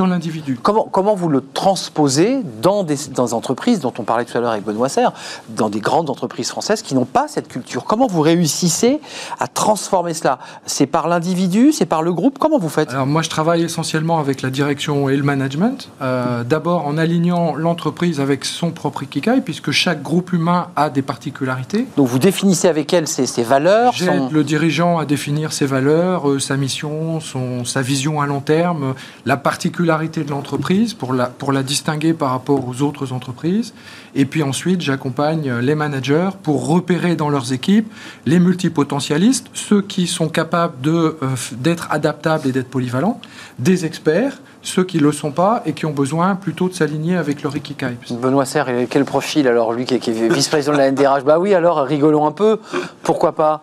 [0.07, 0.59] l'individu.
[0.61, 4.41] Comment, comment vous le transposez dans des, dans des entreprises dont on parlait tout à
[4.41, 5.11] l'heure avec Benoît Serre,
[5.49, 7.83] dans des grandes entreprises françaises qui n'ont pas cette culture?
[7.85, 8.99] Comment vous réussissez
[9.39, 10.39] à transformer cela?
[10.65, 12.37] C'est par l'individu C'est par le groupe?
[12.39, 12.89] Comment vous faites?
[12.91, 15.89] Alors moi, je travaille essentiellement avec la direction et le management.
[16.01, 21.01] Euh, D'abord en alignant l'entreprise avec son propre ikigai, puisque chaque groupe humain a des
[21.01, 21.85] particularités.
[21.97, 25.65] Donc vous définissez avec elle ses, ses valeurs son- J'aide le dirigeant à définir ses
[25.65, 28.93] valeurs, euh, sa mission, son, sa vision à long terme, euh,
[29.25, 33.73] la particularité de l'entreprise pour la, pour la distinguer par rapport aux autres entreprises.
[34.15, 37.91] Et puis ensuite, j'accompagne les managers pour repérer dans leurs équipes
[38.25, 43.19] les multipotentialistes, ceux qui sont capables de, euh, d'être adaptables et d'être polyvalents,
[43.59, 47.15] des experts, ceux qui ne le sont pas et qui ont besoin plutôt de s'aligner
[47.17, 47.97] avec leur ikigai.
[48.11, 51.37] Benoît Serre, quel profil alors, lui qui est, qui est vice-président de la NDRH Bah
[51.39, 52.59] oui, alors rigolons un peu,
[53.03, 53.61] pourquoi pas?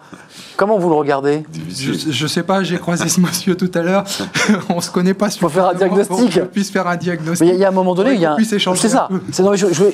[0.56, 1.42] Comment vous le regardez?
[1.70, 4.04] Je ne sais pas, j'ai croisé ce monsieur tout à l'heure.
[4.68, 6.28] On se connaît pas Faut faire un suffisamment pour diagnostic.
[6.28, 7.46] que je puisse faire un diagnostic.
[7.48, 8.88] Mais il y a- un moment donné, il y a qu'on un- puisse échanger c'est
[8.90, 9.08] ça.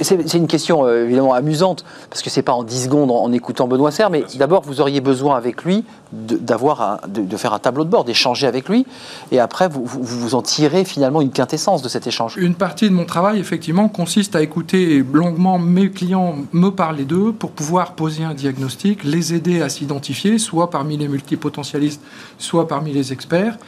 [0.03, 3.33] C'est une question euh, évidemment amusante parce que c'est pas en 10 secondes en, en
[3.33, 7.37] écoutant Benoît Serre, mais d'abord vous auriez besoin avec lui de, d'avoir un- de, de
[7.37, 8.87] faire un tableau de bord, d'échanger avec lui,
[9.31, 12.37] et après vous, vous, vous en tirez finalement une quintessence de cet échange.
[12.37, 17.33] Une partie de mon travail, effectivement, consiste à écouter longuement mes clients me parler d'eux
[17.33, 22.01] pour pouvoir poser un diagnostic, les aider à s'identifier, soit parmi les multipotentialistes,
[22.39, 23.59] soit parmi les experts,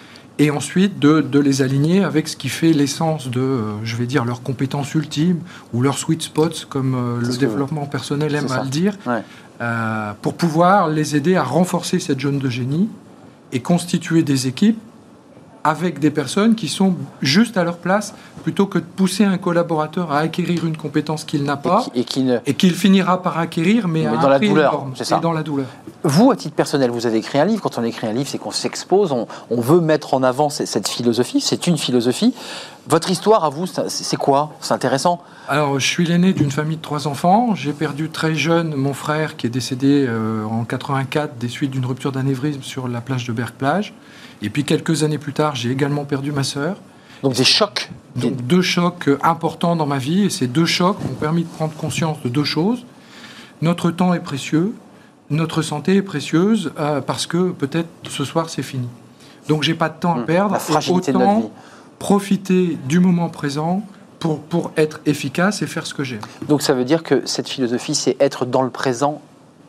[0.41, 4.07] et ensuite de, de les aligner avec ce qui fait l'essence de, euh, je vais
[4.07, 5.41] dire, leurs compétences ultimes
[5.73, 9.23] ou leurs sweet spots, comme euh, le développement personnel aime à le dire, Ouais.
[9.61, 12.89] euh, pour pouvoir les aider à renforcer cette zone de génie
[13.53, 14.79] et constituer des équipes
[15.65, 20.13] avec des personnes qui sont juste à leur place, plutôt que de pousser un collaborateur
[20.13, 24.17] à acquérir une compétence qu'il n'a pas et qu'il finira par acquérir, mais, Mais à
[24.17, 24.93] dans la douleur, énorme.
[24.95, 25.19] c'est ça.
[25.19, 25.67] Et dans la douleur.
[26.05, 27.61] Vous, à titre personnel, vous avez écrit un livre.
[27.61, 30.89] Quand on écrit un livre, c'est qu'on s'expose, on, on veut mettre en avant cette
[30.89, 31.41] philosophie.
[31.41, 32.35] C'est une philosophie.
[32.89, 34.53] Votre histoire, à vous, c'est c'est quoi?
[34.61, 35.21] C'est intéressant.
[35.49, 37.55] Alors, je suis l'aîné d'une famille de trois enfants.
[37.55, 41.85] J'ai perdu très jeune mon frère qui est décédé euh, en 84 des suites d'une
[41.85, 43.93] rupture d'anévrisme sur la plage de Berck-Plage.
[44.43, 46.77] Et puis quelques années plus tard, j'ai également perdu ma sœur.
[47.23, 47.91] Donc des chocs.
[48.17, 50.25] Donc deux chocs euh, importants dans ma vie.
[50.25, 52.85] Et ces deux chocs m'ont permis de prendre conscience de deux choses.
[53.63, 54.75] Notre temps est précieux.
[55.31, 58.89] Notre santé est précieuse euh, parce que peut-être ce soir c'est fini.
[59.49, 60.27] Donc j'ai pas de temps à Mmh.
[60.27, 60.53] perdre.
[60.53, 61.49] La fragilité Et de notre autant vie.
[61.99, 63.83] profiter du moment présent
[64.21, 66.21] pour, pour être efficace et faire ce que j'aime.
[66.49, 69.21] Donc ça veut dire que cette philosophie, c'est être dans le présent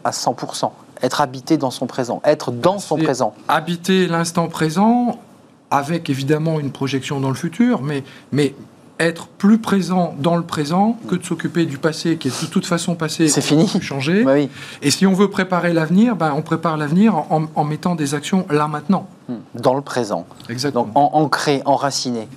[0.03, 0.71] à 100%.
[1.01, 2.21] Être habité dans son présent.
[2.25, 3.33] Être dans son présent.
[3.47, 5.19] Habiter l'instant présent
[5.71, 8.55] avec évidemment une projection dans le futur, mais, mais
[8.99, 12.65] être plus présent dans le présent que de s'occuper du passé qui est de toute
[12.65, 13.29] façon passé.
[13.29, 13.67] C'est fini.
[13.81, 14.23] Changer.
[14.23, 14.49] Ouais, oui.
[14.81, 18.45] Et si on veut préparer l'avenir, ben, on prépare l'avenir en, en mettant des actions
[18.49, 19.07] là maintenant.
[19.53, 20.25] Dans le présent.
[20.49, 20.85] Exactement.
[20.85, 22.27] Donc ancré, enraciné.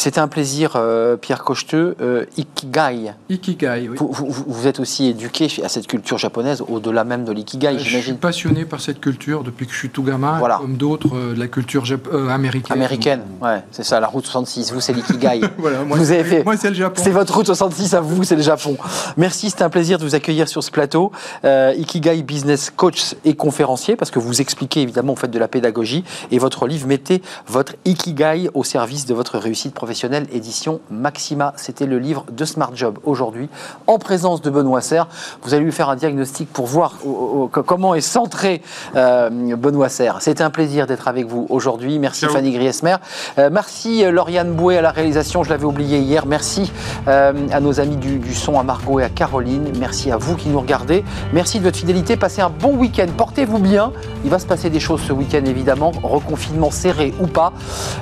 [0.00, 1.94] C'était un plaisir, euh, Pierre Cocheteux.
[2.00, 3.12] Euh, Ikigai.
[3.28, 3.96] Ikigai, oui.
[3.98, 7.80] Vous, vous- vous êtes aussi éduqué à cette culture japonaise, au-delà même de l'ikigai, je
[7.80, 8.16] suis j'imagine.
[8.16, 10.56] passionné par cette culture depuis que je suis tout gamin, Voilà.
[10.56, 11.84] comme d'autres euh, de la culture
[12.30, 12.74] américaine.
[12.78, 14.72] Américaine, ouais, c'est ça, la route 66.
[14.72, 15.42] Vous, c'est l'ikigai.
[15.58, 17.02] Voilà, moi, Vous avez c'est- fait- moi, c'est le Japon.
[17.04, 18.78] C'est votre route 66 à vous, c'est le Japon.
[19.18, 21.12] Merci, c'était un plaisir de vous accueillir sur ce plateau.
[21.44, 26.04] Ikigai Business Coach et conférencier, parce que vous expliquez évidemment, vous faites de la pédagogie,
[26.30, 31.52] et votre livre Mettez votre Ikigai au service de votre réussite professionnelle, édition Maxima.
[31.56, 33.48] C'était le livre de Smart Job aujourd'hui,
[33.86, 35.06] en présence de Benoît Serre.
[35.42, 38.62] Vous allez lui faire un diagnostic pour voir au- au- au- comment est centré
[38.96, 40.18] euh, Benoît Serre.
[40.20, 41.98] C'était un plaisir d'être avec vous aujourd'hui.
[41.98, 42.30] Merci Ciao.
[42.32, 42.96] Fanny Griesmer.
[43.38, 46.26] Euh, merci euh, Lauriane Bouet à la réalisation, je l'avais oublié hier.
[46.26, 46.72] Merci
[47.08, 49.72] euh, à nos amis du, du son, à Margot et à Caroline.
[49.78, 51.04] Merci à vous qui nous regardez.
[51.32, 52.16] Merci de votre fidélité.
[52.16, 53.06] Passez un bon week-end.
[53.16, 53.92] Portez-vous bien.
[54.24, 57.52] Il va se passer des choses ce week-end évidemment, reconfinement serré ou pas.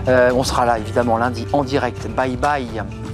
[0.09, 2.09] On sera là évidemment lundi en direct.
[2.17, 3.08] Bye bye.